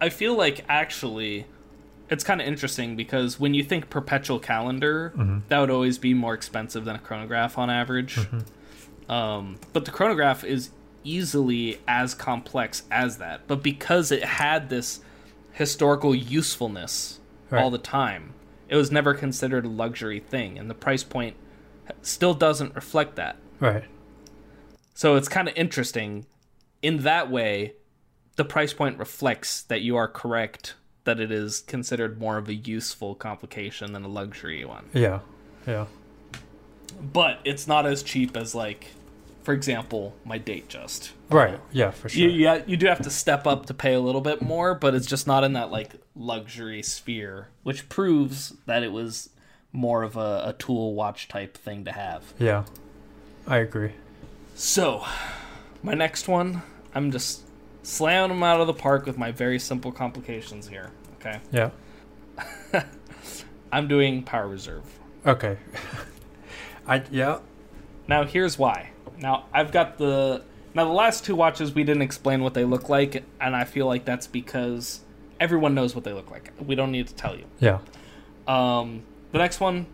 [0.00, 1.46] I feel like actually
[2.08, 5.38] it's kind of interesting because when you think perpetual calendar, Mm-hmm.
[5.48, 8.16] that would always be more expensive than a chronograph on average.
[8.16, 9.10] Mm-hmm.
[9.12, 10.70] Um, but the chronograph is
[11.04, 13.46] easily as complex as that.
[13.46, 15.00] But because it had this
[15.52, 17.62] historical usefulness Right.
[17.62, 18.34] all the time,
[18.68, 21.36] it was never considered a luxury thing, and the price point
[22.02, 23.36] still doesn't reflect that.
[23.60, 23.84] Right.
[24.94, 26.26] So it's kind of interesting.
[26.82, 27.74] In that way,
[28.34, 30.74] the price point reflects that you are correct
[31.06, 34.84] that it is considered more of a useful complication than a luxury one.
[34.92, 35.20] Yeah.
[35.66, 35.86] Yeah.
[37.00, 38.88] But it's not as cheap as like
[39.46, 41.12] for example, my Datejust.
[41.30, 41.60] Right.
[41.70, 42.20] Yeah, for sure.
[42.20, 44.92] You, you you do have to step up to pay a little bit more, but
[44.92, 49.30] it's just not in that like luxury sphere, which proves that it was
[49.72, 52.24] more of a, a tool watch type thing to have.
[52.40, 52.64] Yeah.
[53.46, 53.92] I agree.
[54.56, 55.04] So,
[55.80, 57.45] my next one, I'm just
[57.86, 60.90] slamming them out of the park with my very simple complications here.
[61.20, 61.70] Okay, Yeah.
[63.72, 64.84] I'm doing Power Reserve.
[65.24, 65.56] Okay.
[66.86, 67.38] I yeah.
[68.08, 68.90] Now, here's why.
[69.18, 70.42] Now, I've got the
[70.74, 73.86] now the last two watches we didn't explain what they look like, and I feel
[73.86, 75.00] like that's because
[75.40, 76.52] everyone knows what they look like.
[76.64, 77.44] We don't need to tell you.
[77.60, 77.78] Yeah.
[78.46, 79.86] Um, the next one,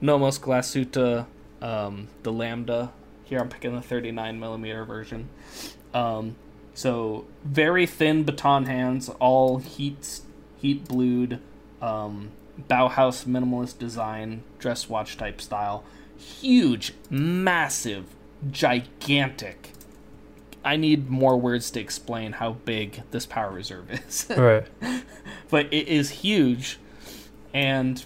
[0.00, 1.26] Nomos Glashütte,
[1.62, 2.92] um, the Lambda.
[3.24, 5.28] Here I'm picking the 39 millimeter version.
[5.94, 6.34] Um,
[6.74, 10.20] so very thin baton hands, all heat
[10.60, 11.40] heat blued,
[11.80, 12.30] um,
[12.68, 15.82] Bauhaus minimalist design, dress watch type style.
[16.16, 18.04] Huge, massive,
[18.50, 19.72] gigantic.
[20.62, 24.66] I need more words to explain how big this power reserve is Right.
[25.48, 26.78] but it is huge.
[27.54, 28.04] And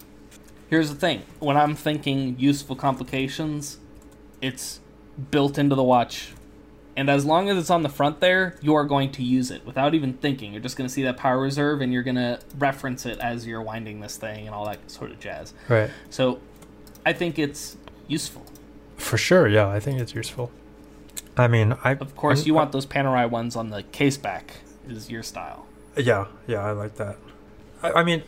[0.71, 3.79] here's the thing: when I'm thinking useful complications,
[4.41, 4.79] it's
[5.31, 6.34] built into the watch,
[6.97, 9.65] and as long as it's on the front there, you are going to use it
[9.67, 10.53] without even thinking.
[10.53, 13.47] You're just going to see that power reserve, and you're going to reference it as
[13.47, 15.55] you're winding this thing and all that sort of jazz.
[15.69, 15.91] Right.
[16.11, 16.41] So,
[17.07, 17.77] I think it's
[18.09, 18.45] useful.
[18.97, 19.49] For sure.
[19.49, 20.51] Yeah, I think it's useful.
[21.37, 24.55] I mean, I Of course, I'm- you want those Panerai ones on the case back.
[24.89, 25.67] Is your style?
[25.97, 27.17] Yeah, yeah, I like that.
[27.83, 28.23] I, I mean,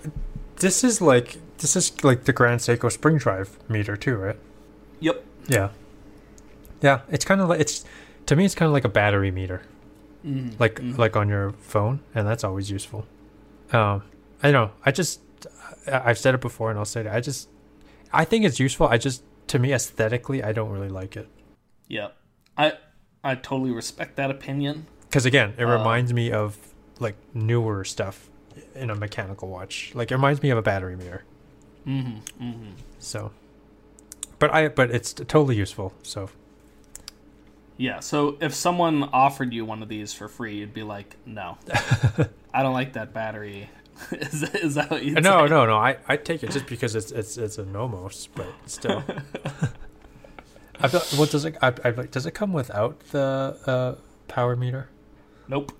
[0.57, 4.37] this is like this is like the Grand Seiko Spring Drive meter too, right?
[5.01, 5.25] Yep.
[5.49, 5.69] Yeah.
[6.83, 7.85] Yeah, it's kind of like it's
[8.27, 9.63] to me it's kind of like a battery meter,
[10.25, 10.59] Mhm.
[10.59, 10.99] like Mhm.
[10.99, 13.07] like on your phone, and that's always useful.
[13.73, 14.03] Um,
[14.43, 14.73] I know.
[14.85, 15.21] I just
[15.91, 17.07] I've said it before, and I'll say it.
[17.07, 17.49] I just
[18.13, 18.87] I think it's useful.
[18.89, 21.29] I just to me aesthetically, I don't really like it
[21.89, 22.17] Yep.
[22.59, 22.73] I
[23.23, 24.87] I totally respect that opinion.
[25.09, 26.57] because again, it Uh, reminds me of
[26.99, 28.29] like newer stuff
[28.75, 29.93] in a mechanical watch.
[29.95, 31.23] Like it reminds me of a battery meter
[31.87, 32.43] Mm-hmm.
[32.45, 32.71] Mm-hmm.
[32.99, 33.31] So,
[34.41, 35.93] but I but it's totally useful.
[36.03, 36.31] So
[37.77, 38.01] Yeah.
[38.01, 41.59] So if someone offered you one of these for free, you'd be like, "No,
[42.55, 43.71] I don't like that battery."
[44.13, 45.15] is, is that what you?
[45.15, 45.77] no, no, no.
[45.77, 49.03] I I take it just because it's it's it's a Nomos, but still.
[50.81, 51.57] I feel, what does it?
[51.63, 53.95] I, I, does it come without the uh,
[54.29, 54.91] power meter?
[55.49, 55.73] Nope.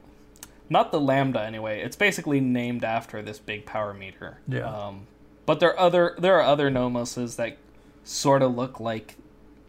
[0.71, 1.83] Not the Lambda anyway.
[1.83, 4.39] It's basically named after this big power meter.
[4.49, 4.65] Yeah.
[4.65, 5.07] Um,
[5.45, 7.59] but there are other there are other Nomoses that
[8.05, 9.17] sort of look like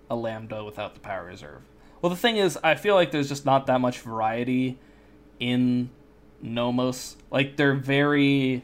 [0.10, 1.62] a Lambda without the power reserve.
[2.02, 4.78] Well, the thing is, I feel like there's just not that much variety
[5.40, 5.90] in
[6.42, 7.18] Nomos.
[7.32, 8.64] Like they're very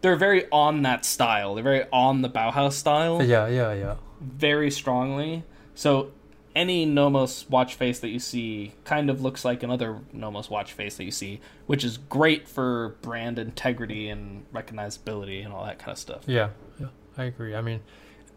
[0.00, 1.54] they're very on that style.
[1.54, 3.96] They're very on the Bauhaus style Yeah, yeah, yeah.
[4.20, 5.44] very strongly.
[5.74, 6.10] So
[6.54, 10.96] any Nomos watch face that you see kind of looks like another Nomos watch face
[10.96, 15.92] that you see, which is great for brand integrity and recognizability and all that kind
[15.92, 16.24] of stuff.
[16.26, 16.88] Yeah, yeah.
[17.16, 17.54] I agree.
[17.54, 17.80] I mean,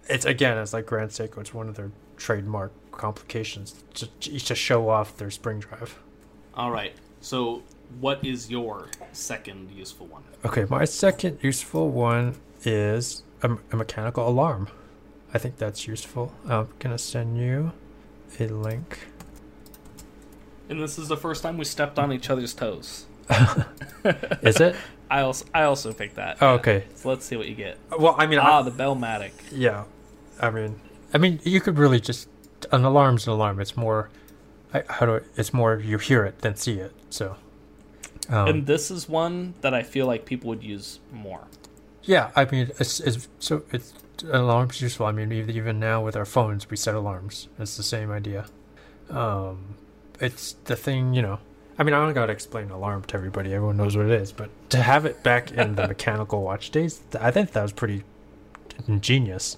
[0.10, 1.40] it's again, it's like Grand Seiko.
[1.40, 6.00] It's one of their trademark complications to to show off their spring drive.
[6.56, 6.94] All right.
[7.22, 7.64] So
[8.00, 10.24] what is your second useful one?
[10.44, 14.68] Okay, my second useful one is a, a mechanical alarm.
[15.34, 16.34] I think that's useful.
[16.48, 17.72] I'm gonna send you
[18.40, 19.08] a link.
[20.70, 23.06] And this is the first time we stepped on each other's toes.
[24.42, 24.76] Is it?
[25.12, 26.38] I also I also picked that.
[26.42, 26.86] Oh, okay.
[26.96, 27.78] So let's see what you get.
[28.00, 29.32] Well, I mean, Ah, I, the Bellmatic.
[29.52, 29.84] yeah.
[30.40, 30.80] I mean,
[31.14, 32.28] I mean, you could really just
[32.72, 33.60] an alarm's an alarm.
[33.60, 34.10] It's more,
[34.74, 36.94] I, how do I, it's more you hear it than see it.
[37.10, 37.36] So,
[38.30, 41.46] um, and this is one that I feel like people would use more.
[42.04, 42.32] yeah.
[42.36, 43.94] I mean, it's, it's so it's
[44.24, 45.06] an alarm's useful.
[45.06, 47.48] I mean, even even now with our phones, we set alarms.
[47.60, 48.46] It's the same idea.
[49.10, 49.76] Um,
[50.20, 51.40] it's the thing, you know.
[51.78, 53.54] I mean, I don't gotta explain alarm to everybody.
[53.54, 54.32] Everyone knows what it is.
[54.32, 58.04] But to have it back in the mechanical watch days, I think that was pretty
[58.88, 59.58] ingenious.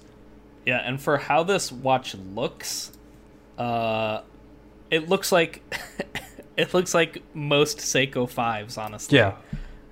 [0.66, 2.91] Yeah, and for how this watch looks,
[3.58, 4.22] uh,
[4.91, 5.62] it looks like
[6.58, 9.18] it looks like most Seiko fives, honestly.
[9.18, 9.36] Yeah,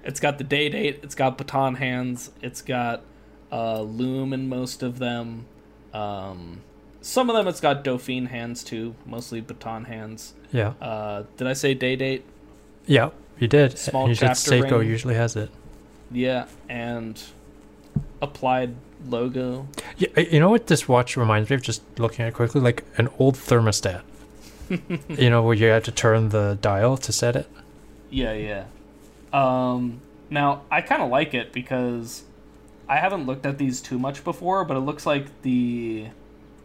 [0.03, 0.99] It's got the day date.
[1.03, 2.32] It's got baton hands.
[2.41, 3.01] It's got
[3.51, 5.45] uh, loom in most of them.
[5.93, 6.61] Um,
[7.01, 10.34] some of them it's got Dauphine hands too, mostly baton hands.
[10.51, 10.74] Yeah.
[10.82, 12.26] Uh, did I say day date?
[12.86, 13.09] Yeah,
[13.39, 13.78] you did.
[13.78, 14.89] Small you said Seiko ring.
[14.89, 15.49] usually has it.
[16.11, 17.22] Yeah, and
[18.22, 18.76] applied
[19.10, 19.68] logo.
[19.97, 21.62] Yeah, uh, you know what this watch reminds me of?
[21.62, 24.01] Just looking at it quickly, like an old thermostat.
[25.10, 27.47] you know, where you had to turn the dial to set it.
[28.10, 28.66] Yeah, yeah.
[29.32, 32.24] Um, now I kind of like it because
[32.88, 36.08] I haven't looked at these too much before, but it looks like the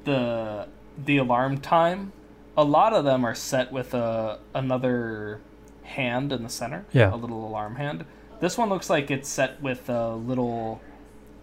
[0.04, 0.66] the
[1.04, 2.12] the alarm time.
[2.56, 5.40] A lot of them are set with a another
[5.82, 6.84] hand in the center.
[6.92, 7.14] Yeah.
[7.14, 8.04] a little alarm hand.
[8.40, 10.80] This one looks like it's set with a little,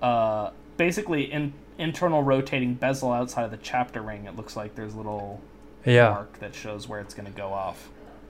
[0.02, 4.26] uh, basically in, internal rotating bezel outside of the chapter ring.
[4.26, 5.42] It looks like there's a little
[5.86, 7.90] Yeah, mark that shows where it's going to go off.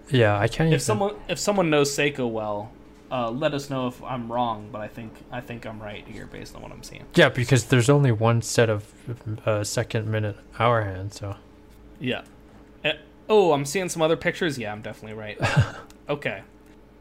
[0.09, 0.37] yeah.
[0.37, 0.73] I can't even.
[0.73, 2.71] If someone if someone knows Seiko well,
[3.11, 4.69] uh, let us know if I'm wrong.
[4.71, 7.05] But I think I think I'm right here based on what I'm seeing.
[7.15, 8.93] Yeah, because there's only one set of
[9.45, 11.13] uh, second, minute, hour hand.
[11.13, 11.35] So
[11.99, 12.23] Yeah.
[12.83, 12.93] Eh,
[13.29, 14.57] oh, I'm seeing some other pictures.
[14.59, 15.37] Yeah, I'm definitely right.
[16.09, 16.43] okay.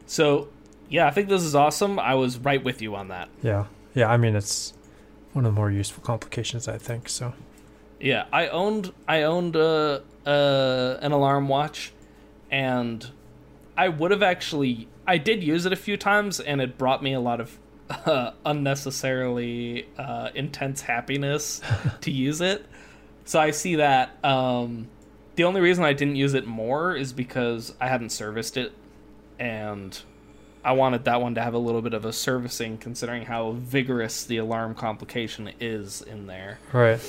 [0.05, 0.47] So,
[0.89, 1.99] yeah, I think this is awesome.
[1.99, 3.27] I was right with you on that.
[3.43, 4.09] yeah, yeah.
[4.09, 4.73] I mean, it's
[5.37, 7.07] one of the more useful complications, I think.
[7.07, 7.33] So
[8.01, 11.93] Yeah, I owned I owned uh, uh, an alarm watch,
[12.49, 13.07] and
[13.77, 17.13] I would have actually I did use it a few times, and it brought me
[17.13, 17.57] a lot of
[17.89, 21.61] uh, unnecessarily uh, intense happiness
[22.01, 22.65] to use it.
[23.25, 24.17] So I see that.
[24.25, 24.87] Um,
[25.35, 28.73] the only reason I didn't use it more is because I hadn't serviced it,
[29.37, 29.97] and
[30.67, 34.25] I wanted that one to have a little bit of a servicing, considering how vigorous
[34.25, 36.99] the alarm complication is in there right.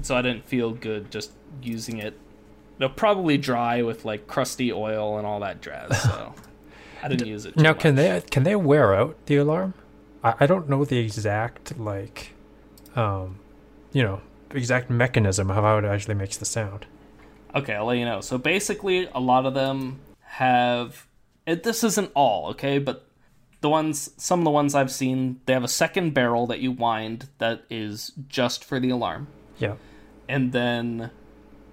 [0.00, 1.32] so I didn't feel good just
[1.62, 2.18] using it.
[2.78, 6.00] They'll probably dry with like crusty oil and all that jazz.
[6.02, 6.34] So
[7.02, 7.56] I didn't use it.
[7.56, 9.74] Now, can they can they wear out the alarm?
[10.24, 12.32] I, I don't know the exact like,
[12.96, 13.38] um,
[13.92, 16.86] you know, exact mechanism of how it actually makes the sound.
[17.54, 18.22] Okay, I'll let you know.
[18.22, 21.06] So basically, a lot of them have.
[21.48, 23.04] It, this isn't all okay, but
[23.60, 26.70] the ones, some of the ones I've seen, they have a second barrel that you
[26.72, 29.26] wind that is just for the alarm,
[29.58, 29.74] Yeah.
[30.28, 31.10] and then,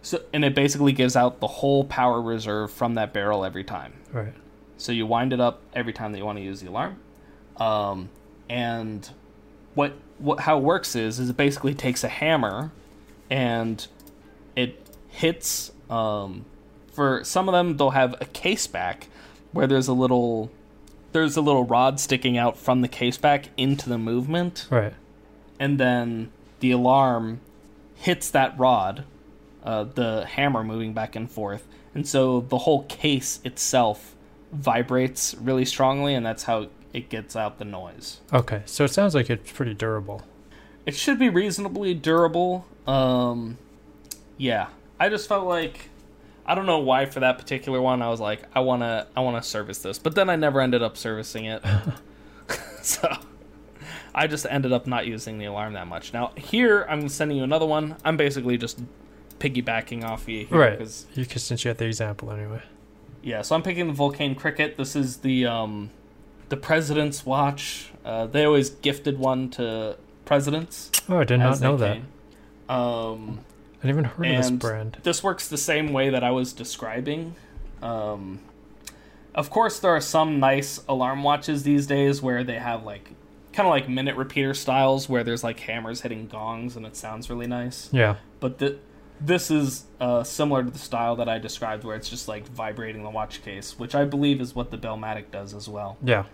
[0.02, 3.94] so and it basically gives out the whole power reserve from that barrel every time.
[4.12, 4.34] Right.
[4.78, 6.98] So you wind it up every time that you want to use the alarm.
[7.58, 8.10] Um,
[8.50, 9.08] and
[9.74, 12.72] what what how it works is is it basically takes a hammer
[13.30, 13.86] and
[14.56, 16.46] it hits um,
[16.94, 19.08] for some of them they'll have a case back
[19.56, 20.52] where there's a little
[21.14, 24.94] there's a little rod sticking out from the case back into the movement Right.
[25.60, 26.30] and then
[26.60, 27.40] the alarm
[27.96, 29.06] hits that rod,
[29.64, 34.14] uh, the hammer moving back and forth, and so the whole case itself
[34.52, 38.20] vibrates really strongly, and that's how it gets out the noise.
[38.34, 38.62] Okay.
[38.66, 40.22] So it sounds like it's pretty durable.
[40.86, 42.66] It should be reasonably durable.
[42.88, 43.58] Um,
[44.38, 44.68] yeah,
[45.00, 45.90] I just felt like
[46.46, 49.42] I don't know why for that particular one I was like I wanna I wanna
[49.44, 51.64] service this, but then I never ended up servicing it.
[52.82, 53.12] so
[54.14, 56.14] I just ended up not using the alarm that much.
[56.14, 57.96] Now here I'm sending you another one.
[58.06, 58.80] I'm basically just
[59.40, 60.78] piggybacking off you here Right.
[60.80, 62.62] 'cause- You since you had the example anyway.
[63.24, 64.78] yeah, so I'm picking the Vulcain Cricket.
[64.78, 65.90] This is the um,
[66.50, 67.92] the president's watch.
[68.06, 70.92] Uh, they always gifted one to presidents.
[71.10, 71.98] Oh, I did not know that.
[72.70, 73.40] Um,
[73.86, 74.98] I didn't even heard of this and brand.
[75.04, 77.36] this works the same way that I was describing.
[77.82, 78.40] Um,
[79.34, 83.12] of course, there are some nice alarm watches these days where they have like
[83.54, 87.30] kind of like minute repeater styles where there's like hammers hitting gongs and it sounds
[87.30, 87.90] really nice.
[87.92, 88.16] Yeah.
[88.40, 88.78] But the,
[89.22, 93.04] this is uh, similar to the style that I described where it's just like vibrating
[93.04, 95.98] the watch case, which I believe is what the Bellmatic does as well.
[96.04, 96.26] Yeah.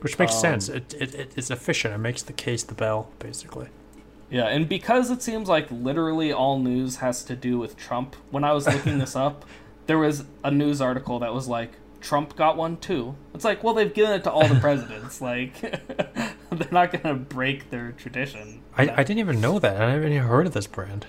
[0.00, 0.68] Which makes Um, sense.
[0.68, 1.94] It, it, it it's efficient.
[1.94, 3.68] It makes the case the bell, basically.
[4.28, 8.44] Yeah, and because it seems like literally all news has to do with Trump, when
[8.44, 9.44] I was looking this up,
[9.86, 13.16] there was a news article that was like, Trump got one too.
[13.34, 15.20] It's like, well, they've given it to all the presidents.
[15.20, 15.60] like,
[16.50, 18.62] they're not going to break their tradition.
[18.76, 19.80] I, I didn't even know that.
[19.80, 21.06] I haven't even heard of this brand.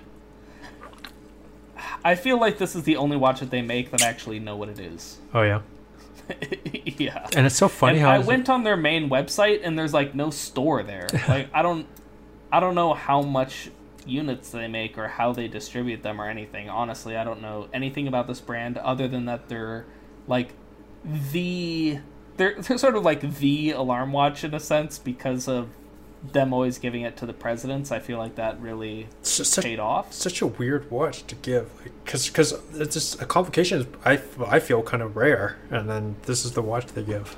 [2.03, 4.55] I feel like this is the only watch that they make that I actually know
[4.55, 5.18] what it is.
[5.34, 5.61] Oh yeah.
[6.86, 7.28] yeah.
[7.36, 10.15] And it's so funny and how I went on their main website and there's like
[10.15, 11.07] no store there.
[11.28, 11.88] Like I don't
[12.51, 13.69] I don't know how much
[14.05, 16.69] units they make or how they distribute them or anything.
[16.69, 19.85] Honestly, I don't know anything about this brand other than that they're
[20.27, 20.53] like
[21.31, 21.99] the
[22.37, 25.69] they're, they're sort of like the alarm watch in a sense because of
[26.31, 27.91] them always giving it to the presidents.
[27.91, 30.13] I feel like that really such, paid off.
[30.13, 31.69] such a weird watch to give,
[32.03, 36.15] because because it's just a complication is I I feel kind of rare, and then
[36.23, 37.35] this is the watch they give.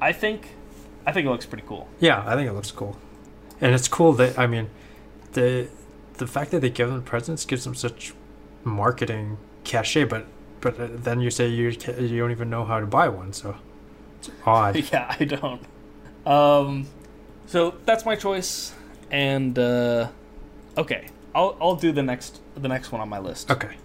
[0.00, 0.50] I think
[1.06, 1.88] I think it looks pretty cool.
[2.00, 2.96] Yeah, I think it looks cool,
[3.64, 4.68] and it's cool that I mean,
[5.32, 5.68] the
[6.18, 8.12] the fact that they give them presents gives them such
[8.62, 10.04] marketing cachet.
[10.04, 10.26] But
[10.60, 13.56] but uh, then you say you you don't even know how to buy one, so
[14.18, 14.76] it's odd.
[14.92, 15.62] yeah, I don't.
[16.26, 16.86] Um,
[17.46, 18.74] so that's my choice,
[19.10, 20.08] and uh,
[20.76, 23.50] okay, I'll I'll do the next the next one on my list.
[23.50, 23.76] okay.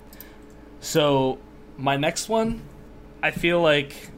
[0.82, 1.40] So
[1.78, 2.62] my next one,
[3.24, 4.12] I feel like,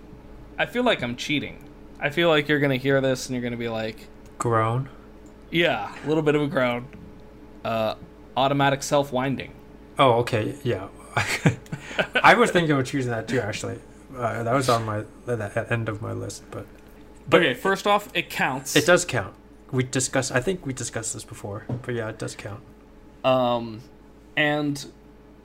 [0.60, 1.64] I feel like I'm cheating.
[2.00, 4.08] I feel like you're gonna hear this and you're gonna be like,
[4.40, 4.90] Groan.
[5.52, 6.88] Yeah, a little bit of a groan.
[7.64, 7.96] Uh,
[8.36, 9.52] automatic self winding.
[10.00, 10.56] Oh, okay.
[10.64, 10.88] Yeah.
[12.24, 13.40] I was thinking of choosing that too.
[13.40, 13.80] Actually,
[14.16, 16.66] uh, that was on my the end of my list, but
[17.34, 18.76] Okay, first off, it counts.
[18.76, 19.34] it does count.
[19.72, 20.32] We discussed.
[20.32, 22.62] I think we discussed this before, but yeah, it does count.
[23.24, 23.82] um,
[24.38, 24.86] and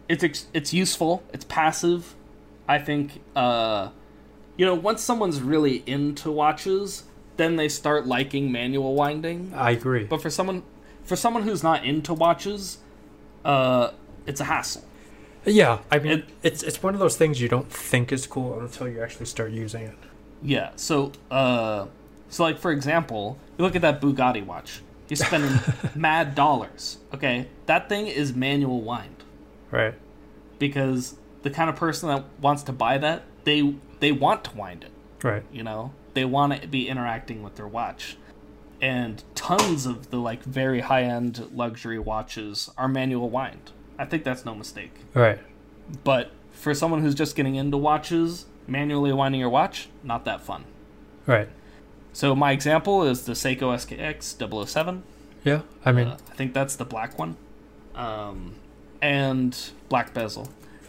[0.09, 1.23] it's it's useful.
[1.33, 2.15] It's passive.
[2.69, 3.91] I think uh,
[4.57, 7.05] you know once someone's really into watches,
[7.37, 9.53] then they start liking manual winding.
[9.55, 10.05] I agree.
[10.05, 10.62] But for someone
[11.05, 12.78] for someone who's not into watches,
[13.45, 13.91] uh,
[14.26, 14.84] it's a hassle.
[15.45, 18.59] Yeah, I mean, It- it's it's one of those things you don't think is cool
[18.61, 19.97] until you actually start using it.
[20.43, 20.70] Yeah.
[20.76, 21.87] So, uh,
[22.28, 24.82] so like for example, you look at that Bugatti watch.
[25.09, 25.53] You're spending
[25.95, 26.99] mad dollars.
[27.14, 29.22] Okay, that thing is manual wind
[29.70, 29.95] Right.
[30.59, 34.82] because the kind of person that wants to buy that they they want to wind
[34.84, 34.91] it.
[35.24, 35.45] Right.
[35.53, 38.17] You know, they want to be interacting with their watch.
[38.81, 43.71] And tons of the like very high end luxury watches are manual wind.
[43.99, 44.95] I think that's no mistake.
[45.14, 45.39] Right.
[46.05, 50.64] But for someone who's just getting into watches, manually winding your watch, not that fun.
[51.27, 51.49] Right.
[52.14, 55.03] So my example is the Seiko SKX 007.
[55.45, 55.61] Yeah.
[55.85, 57.37] I mean, Uh, I think that's the black one.
[57.95, 58.55] Um,
[59.03, 59.57] and
[59.91, 60.49] black bezel.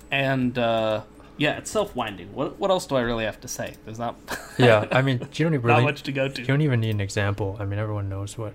[0.10, 1.02] And uh,
[1.38, 2.34] yeah, it's self-winding.
[2.34, 3.76] What what else do I really have to say?
[3.86, 4.16] There's not
[4.58, 4.88] yeah.
[4.92, 5.86] I mean, you don't even really, not really.
[5.86, 6.42] much to go to.
[6.42, 7.58] You don't even need an example.
[7.60, 8.54] I mean, everyone knows what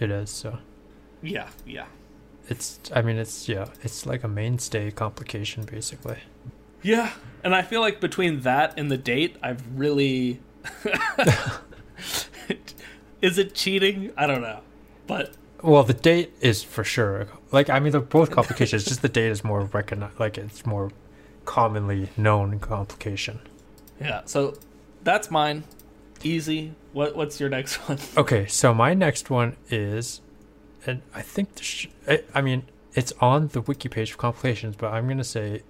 [0.00, 0.30] it is.
[0.30, 0.58] So
[1.22, 1.86] Yeah, yeah.
[2.48, 2.80] it's.
[2.94, 3.66] I mean, it's yeah.
[3.82, 6.18] It's like a mainstay complication, basically.
[6.82, 7.12] Yeah,
[7.42, 10.40] and I feel like between that and the date, I've really.
[13.22, 14.12] is it cheating?
[14.16, 14.60] I don't know,
[15.06, 17.28] but Well, the date is for sure.
[17.52, 18.84] Like, I mean, they're both complications.
[18.84, 20.18] just the date is more recognized.
[20.20, 20.90] Like, it's more
[21.44, 23.40] commonly known complication.
[24.00, 24.22] yeah.
[24.24, 24.54] So
[25.02, 25.64] that's mine.
[26.22, 26.72] Easy.
[26.92, 27.98] What What's your next one?
[28.16, 30.20] Okay, so my next one is,
[30.86, 32.62] and I think the sh- I, I mean
[32.94, 35.62] it's on the wiki page for complications, but I'm gonna say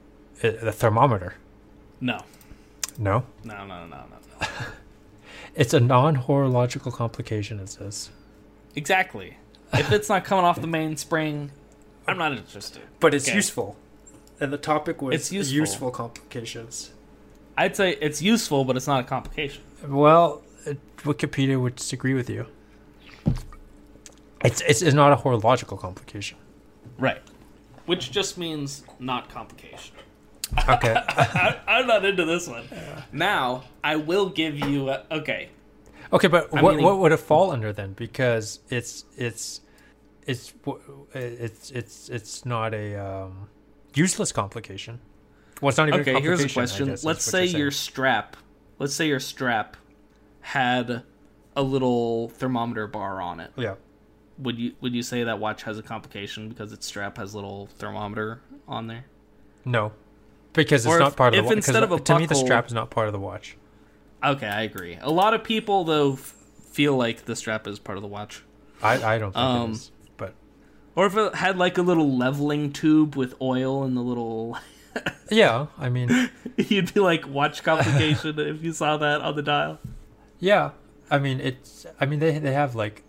[0.42, 1.34] uh, the thermometer.
[2.00, 2.20] No,
[2.98, 4.04] No, no, no, no, no,
[4.40, 4.46] no.
[5.54, 7.58] it's a non-horological complication.
[7.60, 8.10] It says,
[8.76, 9.38] Exactly.
[9.72, 11.50] If it's not coming off the main spring,
[12.06, 12.82] I'm not interested.
[13.00, 13.36] but it's Okay.
[13.36, 13.76] useful.
[14.40, 15.90] And the topic was It's useful.
[15.90, 16.90] complications.
[17.56, 19.62] I'd say it's useful, but it's not a complication.
[19.86, 22.46] Well, uh, Wikipedia would disagree with you.
[24.44, 26.36] It's, it's it's not a horological complication.
[26.98, 27.22] Right.
[27.86, 29.96] Which just means not complication.
[30.68, 30.94] Okay.
[30.96, 32.64] I, I'm not into this one.
[33.12, 34.90] Now, I will give you.
[34.90, 35.48] A, okay.
[36.12, 37.92] Okay, but what getting- what would it fall under then?
[37.94, 39.60] Because it's it's
[40.26, 43.48] it's w- it's it's it's not a um,
[43.94, 45.00] useless complication.
[45.60, 46.00] Well, it's not even.
[46.00, 46.88] Okay, here's a question.
[46.88, 48.36] guess, Let's say your strap,
[48.78, 49.76] let's say your strap
[50.40, 51.02] had
[51.56, 53.52] a little thermometer bar on it.
[53.56, 53.74] yeah.
[54.38, 57.36] Would you would you say that watch has a complication because its strap has a
[57.36, 59.04] little thermometer on there?
[59.64, 59.92] No,
[60.52, 61.56] because it's not part of if the watch.
[61.58, 63.56] instead of a to me, the strap is not part of the watch.
[64.24, 64.98] Okay, I agree.
[65.00, 66.34] A lot of people though f-
[66.72, 68.42] feel like the strap is part of the watch.
[68.82, 69.90] I I don't think Um, it is.
[70.96, 74.56] Or if it had like a little leveling tube with oil and the little
[75.30, 79.80] yeah, I mean, you'd be like watch complication if you saw that on the dial.
[80.38, 80.70] yeah,
[81.10, 81.84] I mean it's.
[82.00, 83.02] I mean they they have like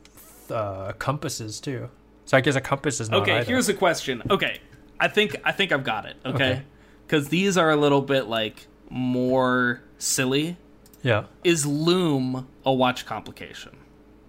[0.49, 1.89] uh, compasses too.
[2.25, 3.21] So I guess a compass is not.
[3.21, 3.45] Okay, either.
[3.45, 4.23] here's a question.
[4.31, 4.59] Okay,
[4.99, 6.15] I think I think I've got it.
[6.25, 6.63] Okay, Okay.
[7.05, 10.57] because these are a little bit like more silly.
[11.03, 11.25] yeah.
[11.43, 13.77] Is loom a watch complication?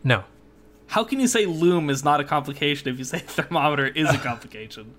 [0.05, 0.25] No.
[0.89, 4.19] How can you say loom is not a complication if you say thermometer is a
[4.31, 4.95] complication?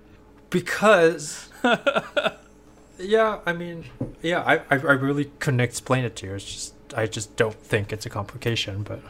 [0.50, 1.50] because
[3.00, 3.84] yeah i mean
[4.22, 7.54] yeah I, I i really couldn't explain it to you it's just i just don't
[7.54, 9.02] think it's a complication but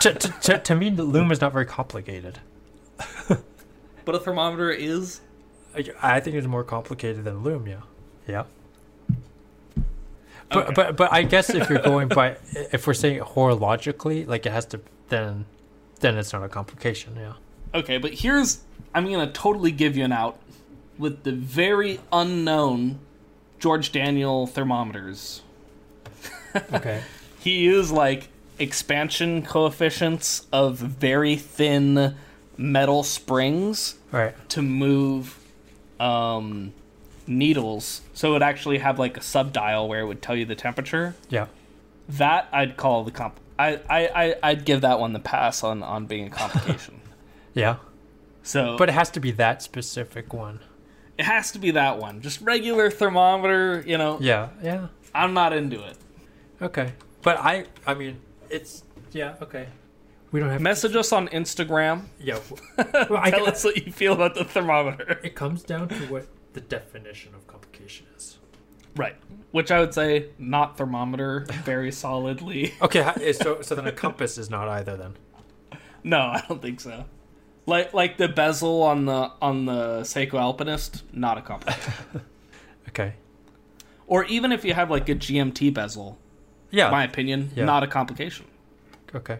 [0.00, 2.38] to, to, to, to me the loom is not very complicated
[4.04, 5.22] But a thermometer is.
[5.76, 7.80] I, I think it's more complicated than loom yeah
[8.28, 8.44] yeah
[10.50, 10.72] but Okay.
[10.76, 12.36] but but i guess if you're going by
[12.72, 14.80] if we're saying horologically like it has to
[15.12, 15.44] then
[16.00, 17.34] then it's not a complication yeah
[17.74, 18.60] Okay, but here's
[18.94, 20.38] I'm gonna totally give you an out
[20.98, 22.98] with the very unknown
[23.58, 25.42] George Daniel thermometers.
[26.74, 27.02] okay
[27.40, 32.14] He used like expansion coefficients of very thin
[32.58, 34.34] metal springs Right.
[34.50, 35.38] to move
[35.98, 36.72] um,
[37.26, 38.02] needles.
[38.12, 41.14] So it would actually have like a subdial where it would tell you the temperature.
[41.30, 41.46] Yeah.
[42.08, 43.38] That I'd call the comp.
[43.58, 47.00] I, I, I I'd give that one the pass on on being a complication.
[47.54, 47.76] Yeah.
[48.42, 50.60] so, But it has to be that specific one.
[51.18, 52.20] it has to be that one.
[52.22, 53.82] Just regular thermometer.
[53.86, 54.48] You know, Yeah.
[54.62, 54.88] Yeah.
[55.14, 55.96] I'm not into it.
[56.60, 56.92] Okay.
[57.22, 58.82] But I I mean it's
[59.12, 59.66] yeah, okay.
[60.30, 62.04] We don't have Message us on Instagram.
[62.18, 62.38] Yeah.
[62.78, 65.20] Well, I, Tell us what you feel about the thermometer.
[65.22, 68.38] it comes down to what the definition of complication is.
[68.96, 69.16] Right.
[69.50, 72.74] Which I would say not thermometer very solidly.
[72.82, 75.14] Okay, eh, so so then a compass is not either then.
[76.04, 77.04] No, I don't think so.
[77.66, 81.76] Like like the bezel on the on the Seiko Alpinist, not a compass.
[82.88, 83.14] Okay.
[84.06, 86.18] or even if you have like a GMT bezel,
[86.70, 86.90] Yeah.
[86.90, 87.64] my opinion, Yeah.
[87.64, 88.46] not a complication.
[89.14, 89.38] okay.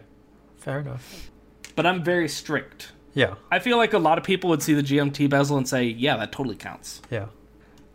[0.57, 1.29] Fair enough.
[1.75, 2.93] But I'm very strict.
[3.13, 3.35] Yeah.
[3.51, 6.15] I feel like a lot of people would see the GMT bezel and say, "Yeah,
[6.17, 7.27] that totally counts." Yeah.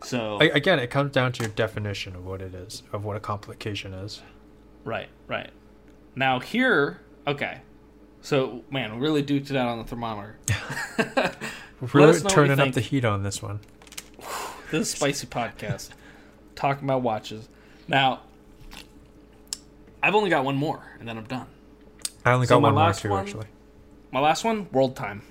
[0.01, 3.17] So I, again, it comes down to your definition of what it is, of what
[3.17, 4.21] a complication is.
[4.85, 5.49] right, right.
[6.15, 7.61] Now here, okay.
[8.21, 10.37] So man, we really duked it out on the thermometer.
[11.81, 13.59] We're really us know what you turning up the heat on this one.
[14.71, 15.89] This is spicy podcast,
[16.55, 17.49] talking about watches.
[17.87, 18.21] Now,
[20.03, 21.47] I've only got one more, and then I'm done.
[22.23, 23.47] I only So got one more too, one- actually.
[24.11, 25.23] My last one, world time.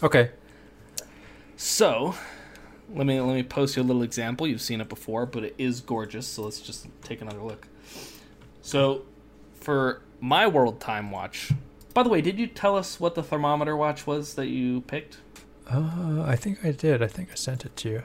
[0.00, 0.30] Okay.
[1.56, 2.14] So,
[2.90, 4.46] let me let me post you a little example.
[4.46, 6.26] You've seen it before, but it is gorgeous.
[6.26, 7.68] So let's just take another look.
[8.62, 9.06] So,
[9.54, 11.52] for my world time watch.
[11.94, 15.18] By the way, did you tell us what the thermometer watch was that you picked?
[15.70, 17.02] Uh, I think I did.
[17.02, 18.02] I think I sent it to you.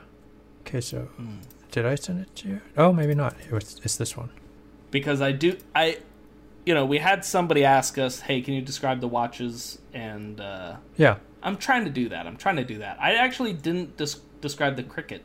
[0.61, 1.09] Okay, so
[1.71, 2.61] did I send it to you?
[2.77, 3.35] Oh, maybe not.
[3.45, 4.29] It was, it's this one.
[4.91, 5.97] Because I do I
[6.65, 10.75] you know, we had somebody ask us, "Hey, can you describe the watches?" and uh
[10.97, 11.17] Yeah.
[11.41, 12.25] I'm trying to do that.
[12.25, 12.97] I'm trying to do that.
[13.01, 15.23] I actually didn't des- describe the cricket.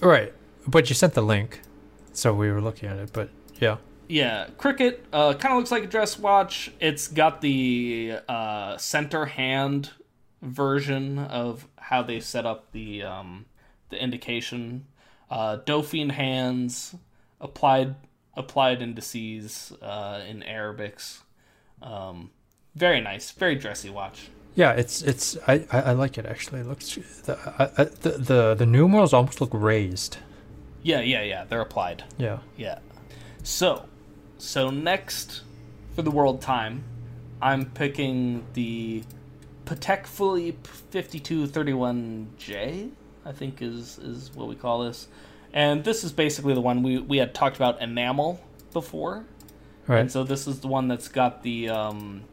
[0.00, 0.34] Right.
[0.66, 1.62] But you sent the link,
[2.12, 3.10] so we were looking at it.
[3.14, 3.78] But yeah.
[4.08, 6.70] Yeah, Cricket uh, kind of looks like a dress watch.
[6.80, 9.90] It's got the uh, center hand
[10.40, 13.46] version of how they set up the um,
[13.90, 14.86] the indication.
[15.30, 16.94] Uh, Dauphine hands,
[17.38, 17.96] applied
[18.34, 21.20] applied indices uh, in Arabics.
[21.82, 22.30] Um,
[22.74, 24.28] very nice, very dressy watch.
[24.54, 26.60] Yeah, it's it's I, I, I like it actually.
[26.60, 26.94] It looks
[27.24, 30.18] the, I, the the the numerals almost look raised.
[30.82, 31.44] Yeah, yeah, yeah.
[31.44, 32.04] They're applied.
[32.16, 32.38] Yeah.
[32.56, 32.78] Yeah.
[33.42, 33.84] So,
[34.38, 35.42] so next
[35.94, 36.84] for the world time,
[37.40, 39.02] I'm picking the
[39.64, 42.90] Patek Philippe 5231J,
[43.24, 45.08] I think is is what we call this.
[45.52, 48.40] And this is basically the one we we had talked about enamel
[48.72, 49.24] before.
[49.86, 50.00] Right.
[50.00, 52.24] And so this is the one that's got the um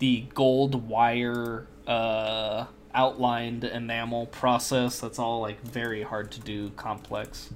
[0.00, 7.50] the gold wire uh outlined enamel process that's all like very hard to do complex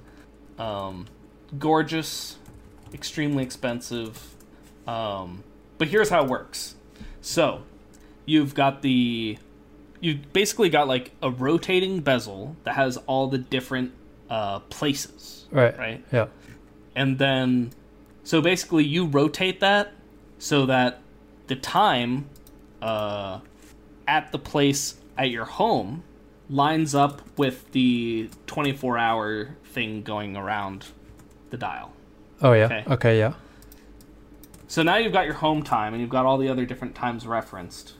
[0.57, 1.05] um
[1.59, 2.37] gorgeous
[2.93, 4.33] extremely expensive
[4.87, 5.43] um
[5.77, 6.75] but here's how it works
[7.21, 7.63] so
[8.25, 13.91] you've got the—you've basically got like a rotating bezel that has all the different
[14.29, 15.77] uh places right.
[15.77, 16.27] right Yeah.
[16.95, 17.71] and then
[18.23, 19.91] so basically you rotate that
[20.39, 21.01] so that
[21.47, 22.29] the time
[22.85, 23.39] uh,
[24.07, 26.03] at the place at your home
[26.49, 30.85] lines up with the 24 hour thing going around
[31.49, 31.91] the dial
[32.41, 32.65] Oh yeah.
[32.65, 32.83] Okay.
[32.87, 33.17] Okay.
[33.19, 33.33] yeah.
[34.67, 37.25] so now you've got your home time and you've got all the other different times
[37.25, 37.93] referenced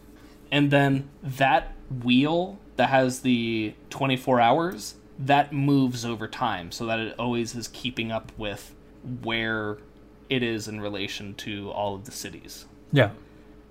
[0.51, 1.73] and then that
[2.03, 7.67] wheel that has the 24 hours that moves over time so that it always is
[7.69, 8.75] keeping up with
[9.23, 9.77] where
[10.29, 13.09] it is in relation to all of the cities Yeah.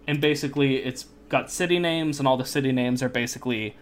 [0.07, 3.77] And basically it's got city names and all the city names are basically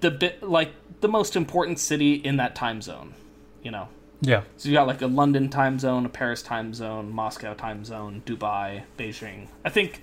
[0.00, 3.14] the bit like the most important city in that time zone
[3.62, 3.88] you know
[4.20, 4.42] Yeah.
[4.56, 8.22] so you got like a London time zone, a Paris time zone, Moscow time zone,
[8.24, 9.48] Dubai, Beijing.
[9.64, 10.00] I think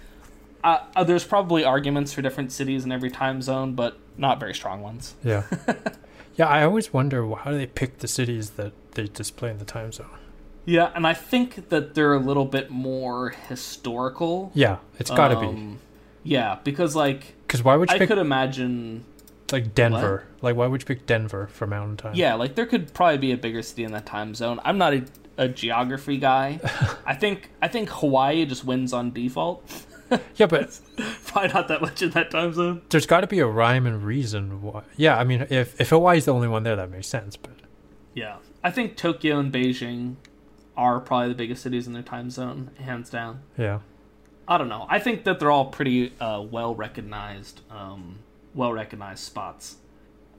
[0.63, 4.53] uh, uh, there's probably arguments for different cities in every time zone, but not very
[4.53, 5.15] strong ones.
[5.23, 5.43] Yeah.
[6.35, 6.47] yeah.
[6.47, 9.91] I always wonder how do they pick the cities that they display in the time
[9.91, 10.07] zone.
[10.65, 14.51] Yeah, and I think that they're a little bit more historical.
[14.53, 14.77] Yeah.
[14.99, 15.79] It's got to be Um,
[16.23, 19.03] Yeah, because like because why would you I pick could imagine.
[19.51, 20.25] like Denver?
[20.41, 22.15] Like why would you pick Denver for Mountain Time?
[22.15, 24.59] Yeah, like there could probably be a bigger city in that time zone.
[24.63, 25.03] I'm not a,
[25.37, 26.59] a geography guy.
[27.05, 29.63] I think I think Hawaii just wins on default.
[30.35, 30.79] Yeah, but
[31.25, 32.83] probably not that much in that time zone.
[32.89, 34.83] there's got to be a rhyme and reason why.
[34.95, 37.35] Yeah, I mean, if if Hawaii's the only one there, that makes sense.
[37.35, 37.53] But
[38.13, 38.35] Yeah.
[38.63, 40.17] I think Tokyo and Beijing
[40.77, 43.41] are probably the biggest cities in their time zone, hands down.
[43.57, 43.79] yeah,
[44.47, 44.85] I don't know.
[44.89, 48.19] I think that they're all pretty uh, well recognized, um,
[48.53, 49.77] well recognized spots.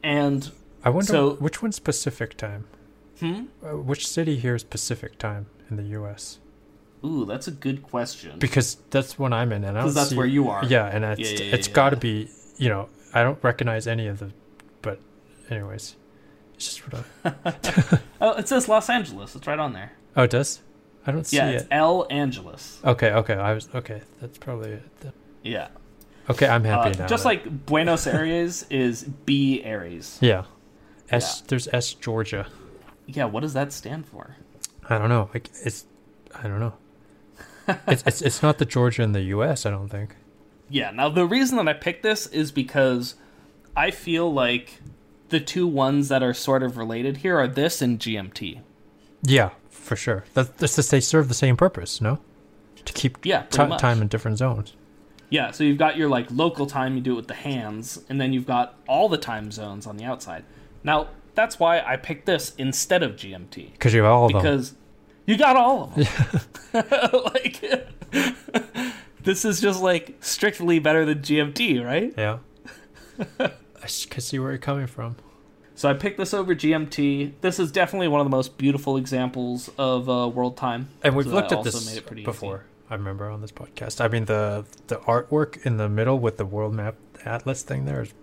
[0.03, 0.51] And
[0.85, 2.67] I wonder So- which one's Pacific time.
[3.21, 6.39] hmm, Uh, which city here is Pacific time in the U.S.
[7.05, 8.39] ooh, that's a good question.
[8.39, 10.65] Because that's when I'm in, and I don't that's see- where you are.
[10.65, 12.29] Yeah, and it's Yeah, yeah, it's yeah, got to be.
[12.59, 14.31] You know, I don't recognize any of the,
[14.83, 15.01] but
[15.51, 15.97] anyways,
[16.55, 19.35] it's just what I, Oh, it says Los Angeles.
[19.35, 19.93] It's right on there.
[20.17, 20.61] Oh, it does.
[21.07, 21.41] I don't see it.
[21.41, 21.55] Yeah, it.
[21.57, 22.81] it's El Angeles.
[22.85, 23.35] Okay, okay.
[23.35, 24.03] I was okay.
[24.21, 25.01] That's probably it.
[25.01, 25.13] then.
[25.43, 25.69] Yeah.
[26.31, 27.07] Okay, I'm happy Uh, now.
[27.07, 27.35] just then.
[27.37, 30.19] like Buenos Aires is B Aries.
[30.23, 30.45] yeah,
[31.11, 31.43] S.
[31.43, 32.47] There's S Georgia.
[33.07, 34.37] Yeah, what does that stand for?
[34.89, 35.29] I don't know.
[35.35, 35.85] Like it's,
[36.35, 36.73] I don't know.
[37.87, 39.67] it's it's it's not the Georgia in the U.S.
[39.67, 40.17] I don't think.
[40.71, 43.17] Yeah, now the reason that I picked this is because
[43.77, 44.81] I feel like
[45.29, 48.61] the two ones that are sort of related here are this and GMT.
[49.23, 50.25] Yeah, for sure.
[50.35, 52.19] That, that's just they serve the same purpose, no?
[52.85, 53.81] To keep Yeah, much.
[53.81, 54.75] time in different zones.
[55.31, 58.21] Yeah, so you've got your like local time, you do it with the hands, and
[58.21, 60.45] then you've got all the time zones on the outside.
[60.85, 63.73] Now, that's why I picked this instead of GMT.
[63.73, 64.43] Because you have all of them.
[64.43, 64.75] because
[65.27, 66.07] you got all of them.
[67.35, 67.61] like
[69.23, 72.13] this is just like strictly better than GMT, right?
[72.17, 72.39] Yeah.
[73.41, 73.51] I
[74.09, 75.17] can see where you're coming from.
[75.85, 77.33] So I picked this over GMT.
[77.43, 80.89] This is definitely one of the most beautiful examples of uh, world time.
[81.03, 82.25] And we've So looked at this pretty easy.
[82.25, 82.65] before.
[82.89, 84.03] I remember on this podcast.
[84.03, 86.95] I mean, the the artwork in the middle with the world map
[87.27, 88.15] atlas thing there is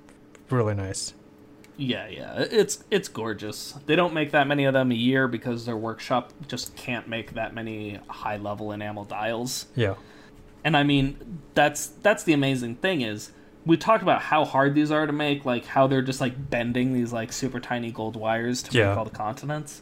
[0.49, 1.13] really nice.
[1.77, 3.75] Yeah, yeah, it's it's gorgeous.
[3.85, 7.35] They don't make that many of them a year because their workshop just can't make
[7.35, 9.67] that many high level enamel dials.
[9.75, 9.97] Yeah.
[10.63, 13.29] And I mean, that's that's the amazing thing is
[13.65, 16.93] we talked about how hard these are to make, like how they're just like bending
[16.93, 18.89] these like super tiny gold wires to Yeah.
[18.89, 19.81] make all the continents.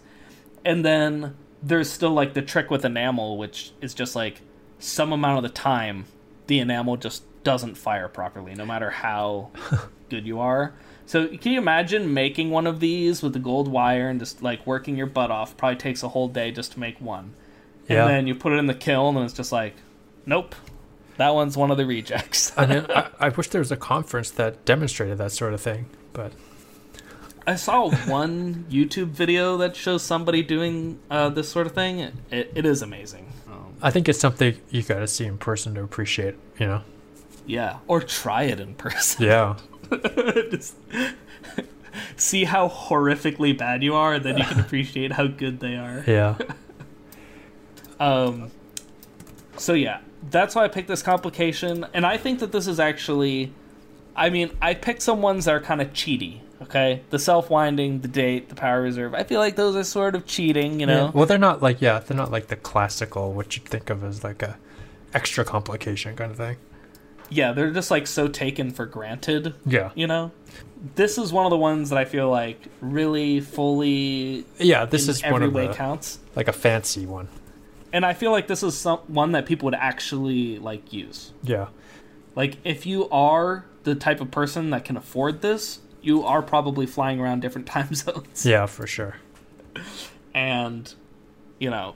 [0.66, 4.42] And then there's still like the trick with enamel, which is just like
[4.80, 6.06] some amount of the time
[6.48, 9.50] the enamel just doesn't fire properly, no matter how
[10.10, 10.74] good you are.
[11.06, 14.66] So can you imagine making one of these with the gold wire and just like
[14.68, 15.56] working your butt off?
[15.58, 17.34] Probably takes a whole day just to make one.
[17.88, 18.06] And Yeah.
[18.08, 19.76] then you put it in the kiln and it's just like,
[20.26, 20.54] nope,
[21.20, 22.51] that one's one of the rejects.
[22.57, 25.88] I mean, I, I wish there was a conference that demonstrated that sort of thing,
[26.13, 26.32] but
[27.45, 31.99] I saw one YouTube video that shows somebody doing uh, this sort of thing.
[32.32, 33.34] It, it is amazing.
[33.47, 36.36] Um, I think it's something you got to see in person to appreciate.
[36.57, 36.82] You know?
[37.45, 39.26] yeah, or try it in person.
[39.26, 39.57] Yeah.
[40.51, 40.76] Just
[42.15, 46.03] see how horrifically bad you are, and then you can appreciate how good they are.
[46.07, 46.38] Yeah.
[48.01, 48.49] Um,
[49.57, 49.99] so yeah,
[50.30, 53.53] that's why I picked this complication, and I think that this is actually,
[54.15, 56.41] I mean, I picked some ones that are kind of cheaty.
[56.61, 59.13] Okay, the self winding, the date, the power reserve.
[59.13, 60.82] I feel like those are sort of cheating.
[60.82, 61.05] You know.
[61.05, 61.11] Yeah.
[61.11, 64.26] Well, they're not like yeah, they're not like the classical what you'd think of as
[64.26, 64.57] like a
[65.13, 66.57] extra complication kind of thing.
[67.30, 69.53] Yeah, they're just like so taken for granted.
[69.65, 69.91] Yeah.
[69.95, 70.32] You know,
[70.95, 74.86] this is one of the ones that I feel like really fully Yeah.
[74.86, 77.30] This is every one of the way the counts, like a fancy one.
[77.92, 81.34] And I feel like this is some one that people would actually like use.
[81.44, 81.68] Yeah.
[82.36, 86.86] Like if you are the type of person that can afford this, you are probably
[86.86, 88.46] flying around different time zones.
[88.46, 89.18] Yeah, for sure.
[90.34, 90.94] And
[91.60, 91.96] you know,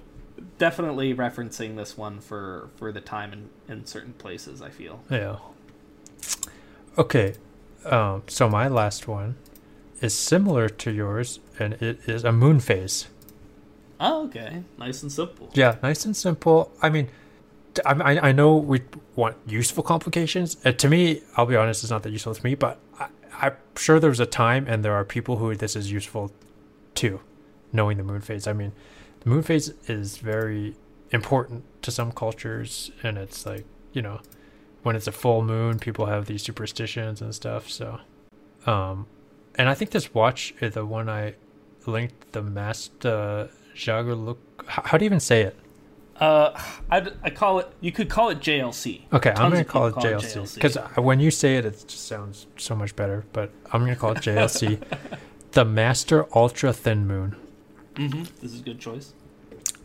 [0.57, 5.03] definitely referencing this one for for the time in in certain places, I feel.
[5.09, 5.37] Yeah.
[6.97, 7.35] Okay.
[7.85, 9.35] Um, so my last one
[10.01, 13.07] is similar to yours, and it is a moon phase.
[14.03, 14.63] Oh, okay.
[14.77, 15.49] Nice and simple.
[15.53, 16.69] Yeah, nice and simple.
[16.81, 17.07] I mean,
[17.85, 18.81] I, I know we
[19.15, 20.57] want useful complications.
[20.65, 23.07] Uh, to me, I'll be honest, it's not that useful to me, but I,
[23.41, 26.33] I'm sure there was a time, and there are people who this is useful
[26.95, 27.21] to,
[27.71, 28.45] knowing the moon phase.
[28.45, 28.73] I mean,
[29.21, 30.75] the moon phase is very
[31.11, 34.19] important to some cultures, and it's like, you know,
[34.83, 37.69] when it's a full moon, people have these superstitions and stuff.
[37.69, 38.01] So,
[38.65, 39.07] um,
[39.55, 41.35] and I think this watch is the one I
[41.85, 44.37] linked the Master Jagaluk.
[44.67, 45.57] How, how do you even say it?
[46.17, 46.51] Uh,
[46.91, 47.67] I I call it.
[47.81, 49.01] You could call it JLC.
[49.11, 52.47] Okay, I'm gonna of call it JLC because when you say it, it just sounds
[52.57, 53.25] so much better.
[53.33, 54.79] But I'm gonna call it JLC,
[55.51, 57.35] the Master Ultra Thin Moon.
[57.95, 58.23] Mm-hmm.
[58.41, 59.13] This is a good choice.